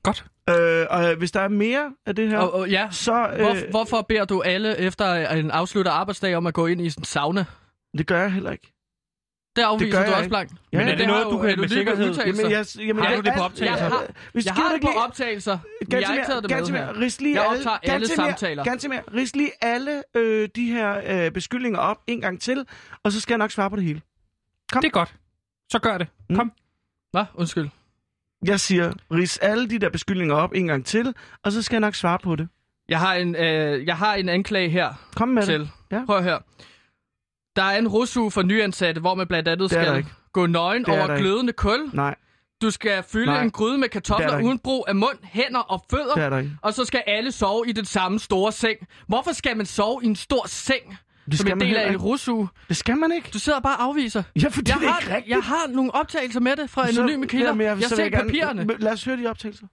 [0.04, 0.26] Godt.
[0.50, 3.12] Øh, og hvis der er mere af det her, Og, og, ja, så...
[3.34, 6.86] Øh, hvor, hvorfor beder du alle efter en afsluttet arbejdsdag om at gå ind i
[6.86, 7.46] en sauna?
[7.98, 8.70] Det gør jeg heller ikke.
[9.56, 10.54] Det afviser gør du også blankt.
[10.74, 12.14] Ja, Men er det har noget, du kan med sikkerhed-.
[12.26, 13.76] Jamen, jeg, jamen, Har jeg, du det på optagelser?
[13.76, 15.58] Jeg har, Hvis jeg har du det på lige- optagelser,
[15.90, 17.00] men jeg har ikke taget det med her.
[17.02, 18.64] rids lige Jeg alle, optager alle Gantimir, samtaler.
[18.64, 22.66] Gantimir, rids lige alle øh, de her øh, beskyldninger op en gang til,
[23.04, 24.02] og så skal jeg nok svare på det hele.
[24.74, 25.16] Det er godt.
[25.72, 26.08] Så gør det.
[26.30, 26.36] Mm.
[26.36, 26.52] Kom.
[27.12, 27.26] Hvad?
[27.36, 27.70] Undskyld.
[28.44, 31.14] Jeg siger, rids alle de der beskyldninger op en gang til,
[31.44, 32.48] og så skal jeg nok svare på det.
[32.90, 35.60] Jeg har en, øh, jeg har en anklage her Kom med til.
[35.60, 35.70] det.
[35.92, 36.06] Ja.
[36.06, 36.40] Prøv at høre.
[37.56, 40.10] Der er en rusuge for nyansatte, hvor man blandt andet skal ikke.
[40.34, 41.90] gå nøgen er over glødende kul.
[41.94, 42.16] Nej,
[42.62, 43.42] Du skal fylde Nej.
[43.44, 46.16] en gryde med er kartofler uden brug af mund, hænder og fødder.
[46.16, 46.50] er.
[46.62, 48.78] Og så skal alle sove i den samme store seng.
[49.08, 50.98] Hvorfor skal man sove i en stor seng?
[51.26, 52.00] Det som skal en del af ikke.
[52.04, 52.48] rusuge.
[52.70, 53.30] Det skal man ikke.
[53.34, 54.24] Du sidder bare og afviser.
[54.36, 55.36] Ja, Jeg det er har, ikke rigtigt.
[55.36, 57.46] jeg har nogle optagelser med det fra Så- anonyme kilder.
[57.48, 58.66] Jamen, jeg så ser vil gerne- papirerne.
[58.80, 59.68] Lad os høre de optagelser.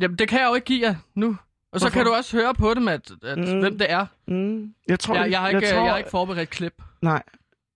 [0.00, 1.28] Jamen, det kan jeg jo ikke give jer nu.
[1.72, 1.94] Og så Hvorfor?
[1.98, 3.60] kan du også høre på dem, at, at Mm.
[3.60, 4.06] hvem det er.
[4.28, 4.74] Mm.
[4.88, 6.82] Jeg tror, Jeg, jeg, har ikke, jeg, tror, jeg har ikke forberedt klip.
[7.02, 7.22] Nej,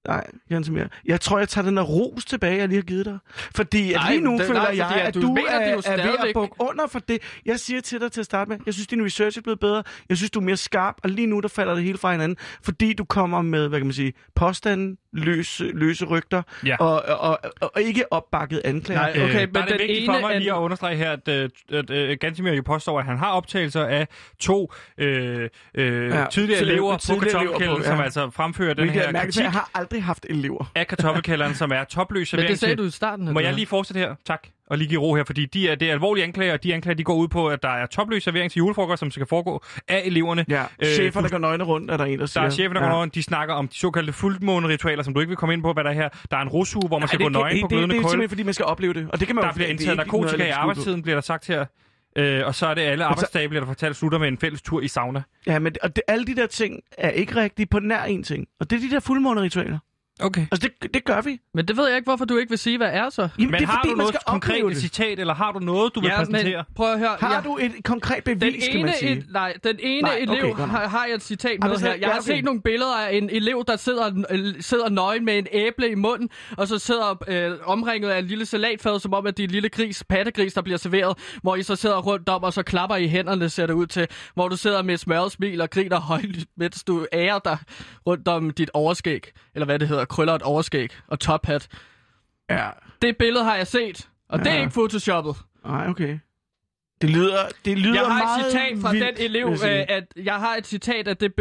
[0.09, 0.89] nej, Jens mere.
[1.05, 3.19] Jeg tror, jeg tager den der ros tilbage, jeg lige har givet dig.
[3.55, 5.51] Fordi at Nej, lige nu det- føler nej, jeg, fordi at at du du, mener
[5.51, 7.19] er, det jo er ved at bukke under for det.
[7.47, 9.83] Jeg siger til dig til at starte med, jeg synes, din research er blevet bedre.
[10.09, 12.37] Jeg synes, du er mere skarp, og lige nu der falder det hele fra hinanden.
[12.63, 16.77] Fordi du kommer med, hvad kan man sige, påstanden, løse, løse rygter, Ja.
[16.81, 19.01] og, og, og, og ikke opbakket anklager.
[19.01, 20.97] Nej, okay, Øh, men der er det den vigtigt ene for mig lige at understrege
[20.97, 25.49] her, at, øh, at, at Gantimir jo påstår, at han har optagelser af to øh,
[25.75, 27.89] øh, Ja, tidligere elever på kartoffelkælderen, ja.
[27.89, 30.71] som altså fremfører den her kritik jeg har aldrig haft elever.
[30.75, 33.33] af kartoffelkælderen, som er topløs Men det sagde du i starten.
[33.33, 34.15] Må jeg lige fortsætte her?
[34.27, 34.47] Tak.
[34.67, 36.97] Og lige give ro her, fordi de er, det er alvorlige anklager, og de anklager
[36.97, 40.03] de går ud på, at der er topløs servering til julefrokost, som skal foregå af
[40.05, 40.45] eleverne.
[40.49, 42.45] Ja, Øh, chefer, der går nøgne rundt, er der en, der Der siger.
[42.45, 42.91] er chefer, der ja.
[42.91, 45.73] går rundt, de snakker om de såkaldte fuldmåneritualer, som du ikke vil komme ind på,
[45.73, 46.09] hvad der er her.
[46.31, 47.77] Der er en rusuge, hvor man Nej, skal det, gå nøgen det, på det, det,
[47.77, 48.11] glødende det er kul.
[48.11, 49.09] simpelthen, fordi man skal opleve det.
[49.13, 51.23] Og det kan man Der jo bliver det er indtaget narkotika i arbejdstiden, bliver der
[51.23, 51.65] sagt her.
[52.17, 54.81] Øh, og så er det alle arbejdsdage, bliver der fortalt, slutter med en fælles tur
[54.81, 55.23] i sauna.
[55.47, 58.47] Ja, men og det, alle de der ting er ikke rigtige på nær en ting.
[58.61, 59.79] Og det er de der fuldmåneritualer.
[60.23, 60.47] Okay.
[60.53, 61.39] Altså, det, det gør vi.
[61.55, 63.29] Men det ved jeg ikke, hvorfor du ikke vil sige, hvad er så?
[63.39, 65.53] Jamen, Men det er har fordi, du man noget skal konkret et citat, eller har
[65.53, 66.45] du noget, du vil præsentere?
[66.57, 67.17] men prøv at høre.
[67.21, 69.13] Har jeg, du et konkret bevis, den kan ene, man sige?
[69.13, 71.89] el- nej, den ene Nej, elev okay, har, har jeg et citat med her.
[71.91, 75.47] Jeg ja, har set nogle billeder af en elev, der sidder, sidder nøgen med en
[75.53, 79.37] æble i munden, og så sidder øh, omringet af en lille salatfad, som om at
[79.37, 82.43] det er en lille gris, pattegris, der bliver serveret, hvor I så sidder rundt om,
[82.43, 85.33] og så klapper i hænderne, ser det ud til, hvor du sidder med et smørret
[85.33, 87.59] smil og griner højt, mens du ærer dig
[88.07, 91.69] rundt om dit overskæg, eller hvad det hedder, krøller et overskæg og tophat.
[92.51, 92.69] Ja.
[93.03, 94.45] Det billede har jeg set, og ja.
[94.45, 95.37] det er ikke photoshoppet.
[95.65, 96.19] Nej, okay.
[97.01, 100.05] Det lyder, det lyder Jeg har meget et citat fra vildt, den elev, øh, at
[100.17, 101.37] jeg har et citat af det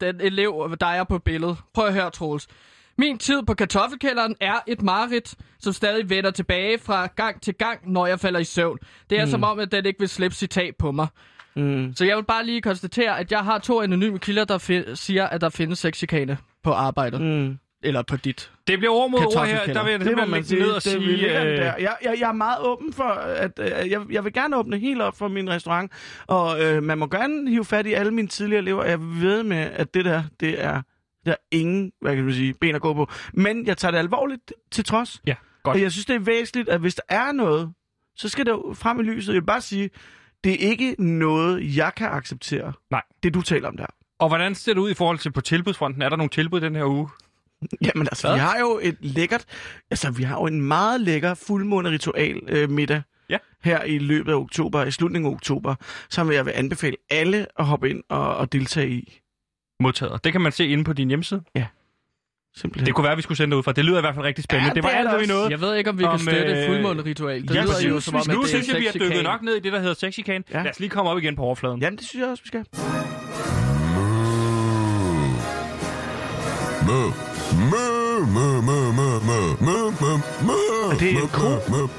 [0.00, 1.56] den elev, der er på billedet.
[1.74, 2.48] Prøv at høre, Troels.
[2.98, 7.92] Min tid på kartoffelkælderen er et mareridt, som stadig vender tilbage fra gang til gang,
[7.92, 8.78] når jeg falder i søvn.
[9.10, 9.30] Det er mm.
[9.30, 11.06] som om, at den ikke vil slippe citat på mig.
[11.56, 11.92] Mm.
[11.96, 15.40] Så jeg vil bare lige konstatere, at jeg har to anonyme kilder, der siger, at
[15.40, 17.20] der findes sexchikane på arbejdet.
[17.20, 17.58] Mm.
[17.82, 18.52] Eller på dit.
[18.66, 19.72] Det bliver ord mod ord her.
[19.72, 20.60] Der vil jeg simpelthen man lægge sige.
[20.60, 21.40] ned og det sige...
[21.40, 21.64] øh, der.
[21.64, 25.02] Jeg, jeg, jeg er meget åben for, at øh, jeg, jeg vil gerne åbne helt
[25.02, 25.92] op for min restaurant,
[26.26, 28.84] og øh, man må gerne hive fat i alle mine tidligere elever.
[28.84, 30.82] Jeg ved med, at det der, det er,
[31.26, 33.10] der er ingen, hvad kan man sige, ben at gå på.
[33.32, 35.20] Men jeg tager det alvorligt til trods.
[35.26, 35.76] Ja, godt.
[35.76, 37.72] Og jeg synes, det er væsentligt, at hvis der er noget,
[38.16, 39.32] så skal det jo frem i lyset.
[39.34, 39.90] Jeg vil bare sige,
[40.44, 42.72] det er ikke noget, jeg kan acceptere.
[42.90, 43.02] Nej.
[43.22, 43.86] Det, du taler om der.
[44.18, 46.02] Og hvordan ser det ud i forhold til på tilbudsfronten?
[46.02, 47.08] Er der nogle tilbud den her uge?
[47.86, 48.36] Jamen altså, Hvad?
[48.36, 49.44] vi har jo et lækkert,
[49.90, 53.38] altså vi har jo en meget lækker fuldmåneritual øh, middag Ja.
[53.64, 55.74] her i løbet af oktober, i slutningen af oktober,
[56.10, 59.18] som jeg vil anbefale alle at hoppe ind og, og deltage i.
[59.80, 60.24] Modtaget.
[60.24, 61.42] Det kan man se inde på din hjemmeside.
[62.56, 62.86] Simpelthen.
[62.86, 63.72] Det kunne være, at vi skulle sende det ud fra.
[63.72, 64.68] Det lyder i hvert fald rigtig spændende.
[64.68, 65.50] Ja, det var det alt, hvad vi nåede.
[65.50, 67.42] Jeg ved ikke, om vi Om, kan støtte øh, fuldmåneritual.
[67.42, 69.54] Det Ja, lyder jo som om, nu det synes jeg, vi har dykket nok ned
[69.54, 70.44] i det, der hedder sexchikane.
[70.50, 70.62] Ja.
[70.62, 71.80] Lad os lige komme op igen på overfladen.
[71.80, 72.64] Jamen, det synes jeg også, vi skal.
[79.12, 81.44] Er det en ko,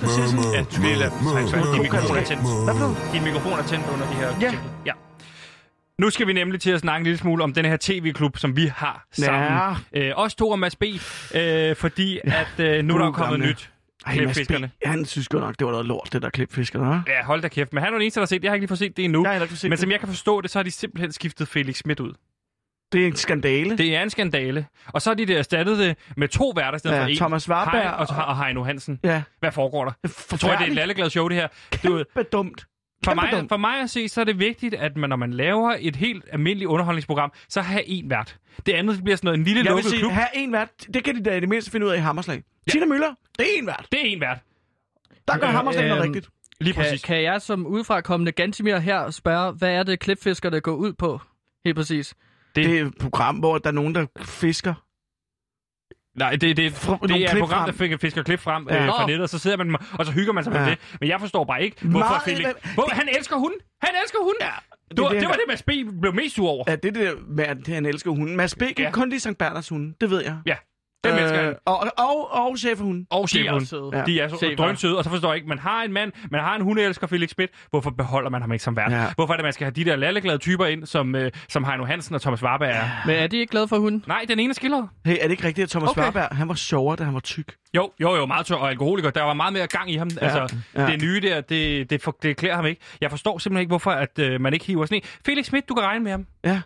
[0.01, 0.53] der siger sådan?
[0.53, 1.11] Ja, du vil lade
[1.73, 2.43] Din mikrofon er tændt.
[2.63, 2.97] Hvad noget?
[3.13, 4.53] Din mikrofon er tændt under de her Ja.
[4.85, 4.91] ja.
[5.99, 8.55] Nu skal vi nemlig til at snakke en lille smule om den her tv-klub, som
[8.55, 9.41] vi har sammen.
[9.93, 10.09] Ja.
[10.09, 10.83] Øh, os to og Mads B.
[11.35, 13.47] Øh, fordi at øh, nu er der kommet gamle.
[13.47, 13.69] nyt.
[14.05, 14.71] Ej, Mads B, Klipfiskerne.
[14.85, 17.11] han synes godt nok, det var noget lort, det der klipfiskerne, hva'?
[17.11, 17.73] Ja, hold da kæft.
[17.73, 18.43] Men han var den eneste, der har set det.
[18.43, 19.21] Jeg har ikke lige fået set det endnu.
[19.23, 19.79] Jeg har heller ikke set Men det.
[19.79, 22.13] som jeg kan forstå det, så har de simpelthen skiftet Felix Schmidt ud.
[22.93, 23.77] Det er en skandale.
[23.77, 24.65] Det er en skandale.
[24.87, 27.15] Og så har de det erstattet det med to værter i stedet Ja, for en.
[27.17, 28.99] Thomas Warberg Hein og, og Heino Hansen.
[29.03, 29.23] Ja.
[29.39, 29.91] Hvad foregår der?
[30.31, 31.47] Jeg tror, det er et lalleglad show, det her.
[31.83, 32.65] Du, Kæmpe dumt.
[33.05, 33.49] for, mig, dumt.
[33.49, 36.25] for mig at se, så er det vigtigt, at man, når man laver et helt
[36.31, 38.37] almindeligt underholdningsprogram, så har en vært.
[38.65, 40.11] Det andet det bliver sådan noget, en lille Jeg lukket sige, klub.
[40.11, 42.43] have en vært, det kan de da i det mindste finde ud af i Hammerslag.
[42.67, 42.71] Ja.
[42.71, 43.07] Tina Møller,
[43.39, 43.85] det er en vært.
[43.91, 44.37] Det er en vært.
[45.27, 46.29] Der gør Øh, Hammerslag noget øhm, rigtigt.
[46.61, 47.01] Lige Kan, præcis.
[47.01, 51.21] kan jeg som udefrakommende Gantimir her spørge, hvad er det klipfiskerne går ud på?
[51.65, 52.13] Helt præcis.
[52.55, 54.73] Det- Det er et program, hvor der er nogen, der fisker.
[56.19, 57.65] Nej, det, det, det, det er et program, frem.
[57.65, 58.81] der fisker, fisker klip frem Ja.
[58.83, 60.69] øh, fra nettet, og så sidder man og så hygger man sig med Ja.
[60.69, 60.77] det.
[60.99, 62.73] Men jeg forstår bare ikke, hvorfor Meget- Felix...
[62.73, 63.59] Hvor, han elsker hunden!
[63.83, 64.37] Han elsker hunden!
[64.41, 64.51] Ja,
[64.95, 65.69] det, var, det- det, var det, Mads B.
[66.01, 66.63] blev mest sur over.
[66.67, 68.35] Ja, det er det, med, at han elsker hunden.
[68.37, 68.59] Mads B.
[68.59, 68.91] kan Ja.
[68.91, 70.37] kun lide Sankt Berners hunde, det ved jeg.
[70.45, 70.55] Ja,
[71.05, 71.45] han.
[71.45, 72.33] Øh, og, og, og.
[72.33, 73.07] Og De er chefen.
[73.53, 73.89] også søde.
[73.93, 74.03] Ja.
[74.05, 76.55] De er så drønsøde, og så forstår jeg ikke, man har en mand, man har
[76.55, 77.51] en hundeelsker, Felix Schmidt.
[77.69, 78.91] Hvorfor beholder man ham ikke som vært?
[78.91, 79.05] Ja.
[79.15, 81.85] Hvorfor er det, man skal have de der lalleglade typer ind, som, øh, som Heino
[81.85, 82.83] Hansen og Thomas Warberg er?
[83.05, 84.03] Men er de ikke glade for hunden?
[84.07, 84.89] Nej, den ene er skildret.
[85.05, 86.01] Hey, er det ikke rigtigt, at Thomas Okay.
[86.01, 87.55] Warberg, han var sjovere, da han var tyk?
[87.75, 89.09] Jo, jo, jo, meget tør og alkoholiker.
[89.09, 90.09] Der var meget mere gang i ham.
[90.21, 90.85] Ja, altså, ja.
[90.85, 92.81] det nye der, det, det, for, det klæder ham ikke.
[93.01, 95.01] Jeg forstår simpelthen ikke, hvorfor at, øh, man ikke hiver sådan en.
[95.25, 96.25] Felix Schmidt, du kan regne med ham.
[96.45, 96.61] Ja.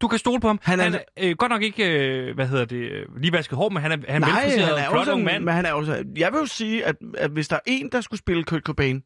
[0.00, 0.58] Du kan stole på ham.
[0.62, 3.56] Han Han er- er, øh, godt nok ikke, øh, hvad hedder det, øh, lige vasket
[3.58, 5.44] hår, men han er, han er Nej, han er flot også en, mand.
[5.44, 6.04] men han er også...
[6.16, 9.02] Jeg vil jo sige, at, at hvis der er en, der skulle spille Kurt Cobain,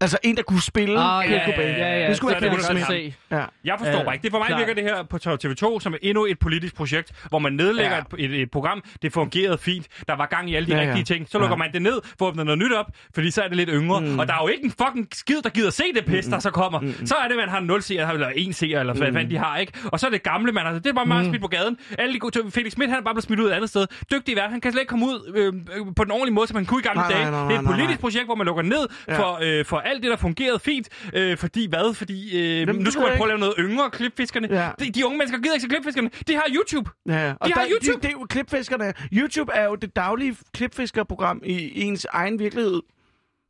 [0.00, 2.08] altså en, der kunne spille Ah, Kurt ja, Cobain, ja, ja.
[2.08, 3.14] det skulle så være det se.
[3.30, 3.44] Ja.
[3.64, 4.22] Jeg forstår bare ikke.
[4.22, 7.52] Det for mig virker det her på TV2 som endnu et politisk projekt, hvor man
[7.52, 8.02] nedlægger Ja.
[8.18, 8.24] ja.
[8.24, 8.82] et, et, et program.
[9.02, 9.86] Det fungerede fint.
[10.08, 10.88] Der var gang i alle de Ja, ja, ja.
[10.96, 11.26] rigtige ting.
[11.30, 11.58] Så lukker Ja.
[11.58, 14.00] man det ned, får åbnet noget nyt op, fordi så er det lidt yngre.
[14.00, 14.18] Mm.
[14.18, 16.50] Og der er jo ikke en fucking skid, der gider se det pis, der så
[16.50, 16.80] kommer.
[16.80, 17.06] Mm.
[17.06, 19.58] Så er det, man har 0 seere, eller 1 seer, eller hvad fanden de har,
[19.58, 19.72] ikke?
[19.84, 20.72] Og så er det gamle, man har.
[20.72, 21.76] Det er bare meget smidt på gaden.
[21.98, 23.86] Alle de gode, Felix Schmidt, han er bare blevet smidt ud et andet sted.
[24.12, 25.46] Dygtig vært, han kan slet ikke komme ud øh,
[25.80, 27.22] øh, på den ordentlige måde, som han kunne i gamle Nej, dage.
[27.22, 29.18] nej, nej, det er et politisk projekt, hvor man lukker ned Ja.
[29.18, 30.88] for, øh, for alt det, der fungerede fint.
[31.14, 31.94] Øh, fordi hvad?
[31.94, 34.48] Fordi øh, det nu skulle man jeg prøve at lave noget yngre klipfiskerne.
[34.50, 34.70] Ja.
[34.78, 36.10] De, de unge mennesker gider ikke se klipfiskerne.
[36.28, 36.90] De har YouTube.
[37.08, 37.94] Ja, og De har der, YouTube.
[37.94, 38.92] Det, det er jo klipfiskerne.
[39.12, 42.80] YouTube er jo det daglige klipfiskerprogram i ens egen virkelighed.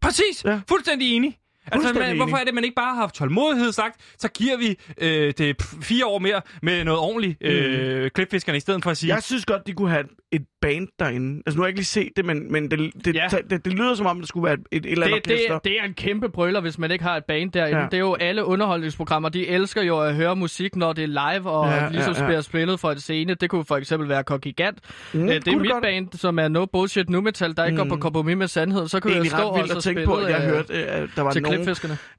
[0.03, 0.45] Præcis.
[0.45, 0.61] Ja.
[0.69, 1.39] Fuldstændig enig.
[1.73, 4.77] Altså, man, hvorfor er det, man ikke bare har haft tålmodighed sagt, så giver vi
[4.99, 9.15] øh, det fire år mere med noget ordentligt øh, klipfiskerne, i stedet for at sige,
[9.15, 11.43] Jeg synes godt, de kunne have et band derinde.
[11.47, 13.23] Altså, nu har jeg ikke lige set det, men, men det, det, Ja.
[13.33, 13.39] ja.
[13.51, 15.59] det, det, lyder som om, det skulle være et, et, eller andet Det, det, orkester.
[15.59, 17.79] det er en kæmpe brøler, hvis man ikke har et band derinde.
[17.81, 17.85] Ja.
[17.87, 19.29] Det er jo alle underholdningsprogrammer.
[19.29, 21.07] De elsker jo at høre musik, når det er
[21.39, 22.27] live, og Ja, ligesom ja, ja.
[22.27, 23.35] bliver spillet for et scene.
[23.35, 24.79] Det kunne for eksempel være Kongigant.
[25.15, 25.83] Mm, Mm, det er det mit godt.
[25.83, 27.77] band, som er no bullshit nu metal, der ikke mm.
[27.79, 28.01] går på Mm.
[28.01, 28.89] kompromis med sandhed.
[28.89, 30.55] Så kunne jeg stå ret vildt og at så tænke spille på, at jeg øh,
[30.55, 31.61] hørte, øh, der var til nogen,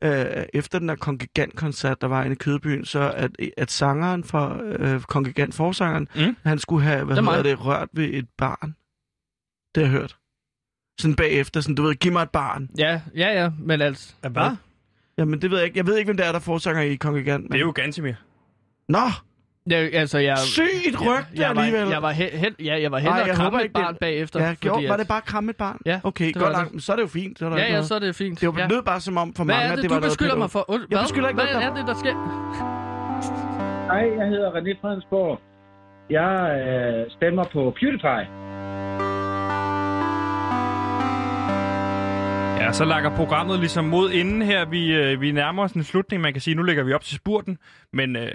[0.04, 4.62] øh, efter den der kongigant-koncert, der var inde i Kødbyen, så at, at sangeren for
[4.80, 6.36] øh, kongigant, forsangeren, Mm.
[6.46, 8.76] han skulle have, hvad Det er hedder det, rørt ved et barn.
[9.76, 10.16] Det har jeg hørt.
[11.00, 12.70] Sådan bagefter, sådan, du ved, giv mig et barn.
[12.78, 14.14] Ja, ja, ja, men altså...
[14.30, 14.52] Hvad?
[15.18, 15.78] Jamen, det ved jeg ikke.
[15.78, 17.44] Jeg ved ikke, hvem det er, der er forsanger i kongigant.
[17.44, 17.52] Men...
[17.52, 18.14] Det er jo Gansimir.
[18.90, 19.00] Nå,
[19.70, 20.38] Ja, altså, jeg...
[20.38, 21.90] sygt rygte jeg, var, alligevel.
[21.90, 23.74] jeg var hen, hen, ja, jeg var hen Ej, og jeg kramme håber et ikke,
[23.74, 24.44] det- barn bagefter.
[24.44, 25.80] Ja, gjorde, fordi var at- det bare at kramme et barn?
[25.86, 26.72] Ja, Okay, det godt nok.
[26.72, 26.84] det.
[26.84, 27.40] Så er det jo fint.
[27.40, 27.88] Så er der Ja, ikke ja, noget.
[27.88, 28.42] så er det fint.
[28.42, 28.68] Det var ja.
[28.68, 30.30] lød bare som om for Hvad mange, er at det, det du var noget beskylder
[30.32, 30.40] pædofil.
[30.40, 30.70] mig for?
[30.70, 32.14] Und, Jeg beskylder ikke Hvad er det, der sker?
[33.92, 35.40] Hej, jeg hedder René Fredensborg.
[36.10, 38.28] Jeg øh, stemmer på PewDiePie.
[42.60, 44.66] Ja, så lakker programmet ligesom mod inden her.
[44.66, 46.22] Vi, øh, vi nærmer os en slutning.
[46.22, 47.58] Man kan sige, nu lægger vi op til spurten,
[47.94, 48.32] men øh,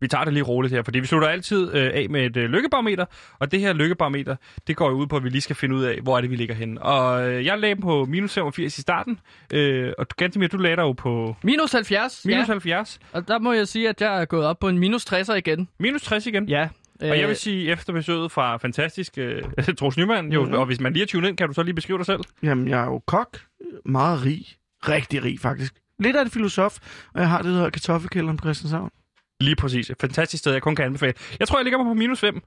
[0.00, 2.50] vi tager det lige roligt her, fordi vi slutter altid øh, af med et øh,
[2.50, 3.04] lykkebarometer,
[3.38, 4.36] og det her lykkebarometer,
[4.66, 6.30] det går jo ud på, at vi lige skal finde ud af, hvor er det,
[6.30, 6.82] vi ligger henne.
[6.82, 9.20] Og øh, jeg lagde på minus 85 i starten,
[9.52, 12.52] øh, og Gantemir, du lagde dig jo på Minus 70, minus ja.
[12.52, 12.98] 70.
[13.12, 15.68] Og der må jeg sige, at jeg er gået op på en minus 60'er igen.
[15.78, 16.48] Minus 60 igen.
[16.48, 16.68] Ja.
[17.00, 19.42] Og jeg Øh, vil sige, efter besøget fra fantastisk øh,
[19.78, 20.52] Troels Nyman, jo, Mhm.
[20.54, 22.20] og hvis man lige er tunet ind, kan du så lige beskrive dig selv?
[22.42, 23.40] Jamen, jeg er jo kok.
[23.84, 24.46] Meget rig.
[24.88, 25.74] Rigtig rig, faktisk.
[25.98, 26.78] Lidt af en filosof,
[27.14, 28.90] og jeg har det, der hedder kartoffelkælderen på Christianshavn.
[29.40, 29.90] Lige præcis.
[29.90, 31.14] Et fantastisk sted, jeg kun kan anbefale.
[31.40, 32.42] Jeg tror, jeg ligger mig på minus 5.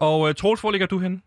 [0.00, 1.20] Og øh, Troels, hvor ligger du henne?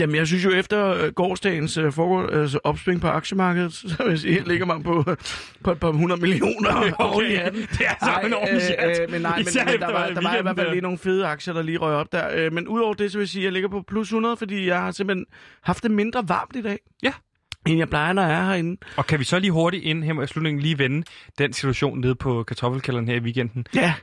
[0.00, 4.10] Jamen, jeg synes jo, efter øh, gårdsdagens øh, forgår, altså opsving på aktiemarkedet, så vil
[4.10, 5.04] jeg sige, ligger mig på,
[5.64, 7.60] på et par hundrede millioner oven i hatten.
[7.60, 9.00] Det er så en ordentlig chat.
[9.02, 10.98] øh, men nej, men, Især men der, var, der var i hvert fald lige nogle
[10.98, 12.28] fede aktier, der lige røg op der.
[12.34, 14.66] Øh, men udover det, så vil jeg sige, at jeg ligger på plus 100, fordi
[14.66, 15.26] jeg har simpelthen
[15.62, 16.78] haft det mindre varmt i dag.
[17.02, 17.12] Ja.
[17.66, 18.76] End jeg plejer, når jeg er herinde.
[18.96, 21.02] Og kan vi så lige hurtigt ind her i slutningen lige vende
[21.38, 23.66] den situation nede på kartoffelkælderen her i weekenden?
[23.74, 23.94] Ja.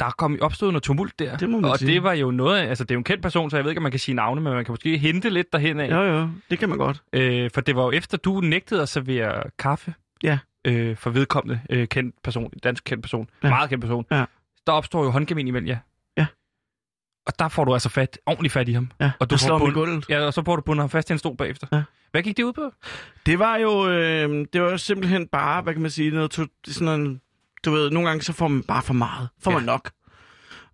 [0.00, 1.36] Der kom opstået noget tumult der.
[1.36, 1.92] Det må man og sige.
[1.94, 3.78] det var jo noget altså det er jo en kendt person, så jeg ved ikke,
[3.78, 5.90] om man kan sige navne, men man kan måske hente lidt derhen af.
[5.90, 7.02] Jo, jo, det kan man godt.
[7.12, 10.38] Øh, for det var jo efter, du nægtede at servere kaffe Ja.
[10.64, 13.48] øh, for vedkommende øh, kendt person, dansk kendt person, ja.
[13.48, 13.54] Ja.
[13.54, 14.04] meget kendt person.
[14.10, 14.24] Ja.
[14.66, 15.78] Der opstår jo håndgemin imellem jer.
[16.16, 16.26] Ja.
[17.26, 18.90] Og der får du altså fat, ordentligt fat i ham.
[19.00, 20.04] Ja, og du slår bund- gulvet.
[20.08, 21.66] Ja, og så får du bundet ham fast til en stol bagefter.
[21.72, 21.82] Ja.
[22.10, 22.72] Hvad gik det ud på?
[23.26, 26.42] Det var jo, øh, det var jo simpelthen bare, hvad kan man sige, noget, to,
[26.66, 27.20] sådan en,
[27.64, 29.28] du ved, nogle gange så får man bare for meget.
[29.40, 29.56] Får Ja.
[29.56, 29.90] man nok.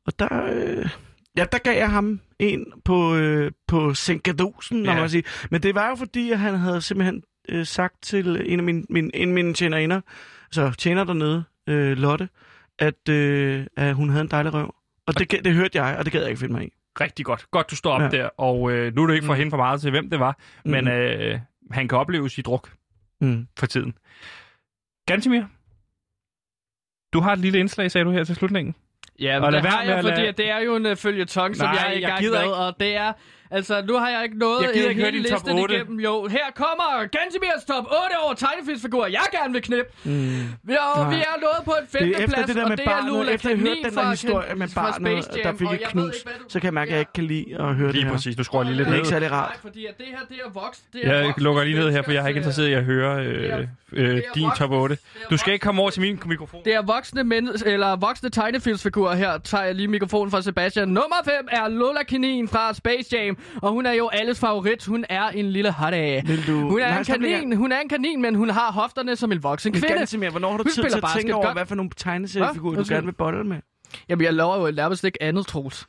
[0.07, 0.89] Og der, øh,
[1.36, 4.95] ja, der gav jeg ham en på, øh, på sænkedosen, ja.
[4.95, 5.22] Man sige.
[5.51, 8.84] Men det var jo fordi, at han havde simpelthen øh, sagt til en af mine,
[8.91, 10.01] min, en af mine tjenerinder,
[10.47, 12.28] altså tjener dernede, øh, Lotte,
[12.78, 14.74] at, øh, at hun havde en dejlig røv.
[15.07, 16.70] Og det, det hørte jeg, og det gad jeg ikke finde mig i.
[17.01, 17.47] Rigtig godt.
[17.51, 18.09] Godt, du står op ja.
[18.09, 18.28] Der.
[18.39, 19.39] Og øh, nu er du ikke for Mm.
[19.39, 20.39] hende for meget til, hvem det var.
[20.64, 20.70] Mm.
[20.70, 21.39] Men øh,
[21.70, 22.70] han kan opleves i druk
[23.20, 23.47] Mm.
[23.59, 23.95] for tiden.
[25.07, 25.43] Gantimir,
[27.13, 28.75] du har et lille indslag, sagde du her til slutningen.
[29.21, 31.67] Ja, Og men det har jeg, fordi lade- det er jo en uh, følgetong, som
[31.67, 33.13] Nej, jeg er i jeg gang gider med, og det er...
[33.51, 35.59] Altså, nu har jeg ikke nået Jeg gider øh, ikke høre hele din top listen
[35.63, 35.75] 8.
[35.75, 36.01] igennem.
[36.01, 37.95] Jo, her kommer Gantemirs top 8
[38.25, 39.91] over tegnefilmsfigurer, jeg gerne vil knippe.
[40.05, 40.11] Mm.
[40.63, 41.15] Vi, og Nej.
[41.15, 42.91] vi er nået på en Det femte efter plads, det der og med det er
[42.91, 46.15] barnet, Lola efter jeg hørte den der historie med barnet, Jam, der fik et knus,
[46.17, 48.05] ikke, du- så kan jeg mærke, at jeg ikke kan lide at høre det Lige
[48.05, 48.13] her.
[48.13, 48.37] præcis.
[48.39, 48.99] Nu skruer lige lidt Det er ned.
[48.99, 49.49] ikke særlig rart.
[49.51, 50.85] Nej, fordi at det her, det er voksen.
[50.93, 52.85] Det er Jeg voksne lukker lige ned her, for jeg er ikke interesseret i at
[52.85, 54.99] høre øh, øh, din top 8.
[55.31, 56.61] Du skal ikke komme over til min mikrofon.
[56.65, 59.39] Det er voksne, men, eller voksne tegnefilmsfigurer her.
[59.39, 60.89] Tager jeg lige mikrofonen fra Sebastian.
[60.89, 63.38] Nummer 5 er Lola Kanin fra Space Jam.
[63.62, 64.84] Og hun er jo alles favorit.
[64.86, 66.20] Hun er en lille hotte.
[66.47, 66.53] Du...
[66.70, 69.43] Hun er, Nej, en kanin, hun er en kanin, men hun har hofterne som en
[69.43, 69.89] voksen kvinde.
[69.89, 71.57] Gantemir, hvornår har du Hun tid til spiller at tænke basket over, godt.
[71.57, 73.57] hvad for nogle tegneseriefigurer, du gerne vil bolle med?
[74.09, 75.86] Jamen, jeg laver jo nærmest ikke andet, Troels.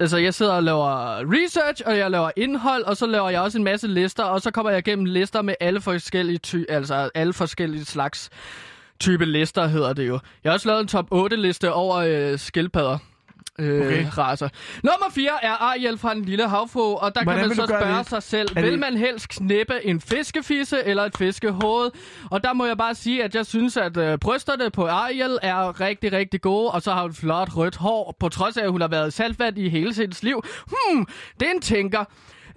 [0.00, 3.58] Altså, jeg sidder og laver research, og jeg laver indhold, og så laver jeg også
[3.58, 7.32] en masse lister, og så kommer jeg igennem lister med alle forskellige, ty- altså alle
[7.32, 8.30] forskellige slags
[9.00, 10.18] type lister, hedder det jo.
[10.44, 12.98] Jeg har også lavet en top 8-liste over øh, skildpadder.
[13.62, 14.06] Øh, Okay.
[14.18, 14.48] racer.
[14.82, 17.98] Nummer 4 er Ariel fra den lille havfru, og der Hvordan kan man så spørge
[17.98, 18.08] det?
[18.08, 21.90] sig selv, Er vil det- man helst knippe en fiskefisse eller et fiskehoved?
[22.30, 25.80] Og der må jeg bare sige, at jeg synes, at øh, brysterne på Ariel er
[25.80, 28.80] rigtig, rigtig gode, og så har hun flot rødt hår, på trods af, at hun
[28.80, 30.42] har været saltvand i hele sit liv.
[30.66, 31.06] Hmm,
[31.40, 32.04] det er en tænker.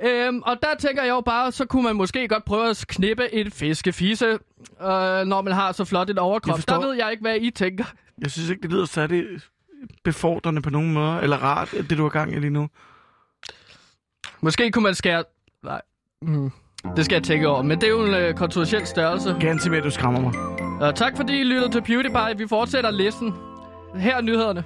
[0.03, 3.33] Øhm, og der tænker jeg jo bare, så kunne man måske godt prøve at knippe
[3.33, 4.37] et fiskefisse, øh,
[5.25, 6.59] når man har så flot Jeg overkrop.
[6.67, 7.83] Der ved jeg ikke, hvad I tænker.
[8.21, 9.23] Jeg synes ikke, det lyder særlig
[10.03, 12.69] befordrende på nogen måde, eller rart, det du har gang i lige nu.
[14.41, 15.23] Måske kunne man skære...
[15.63, 15.81] Nej.
[16.21, 16.51] Mm.
[16.95, 19.35] Det skal jeg tænke over, men det er jo en øh, kontroversiel størrelse.
[19.39, 20.33] Gantemir, du skræmmer mig.
[20.81, 22.37] Og tak fordi I lyttede til PewDiePie.
[22.37, 23.33] Vi fortsætter listen.
[23.95, 24.63] Her er nyhederne.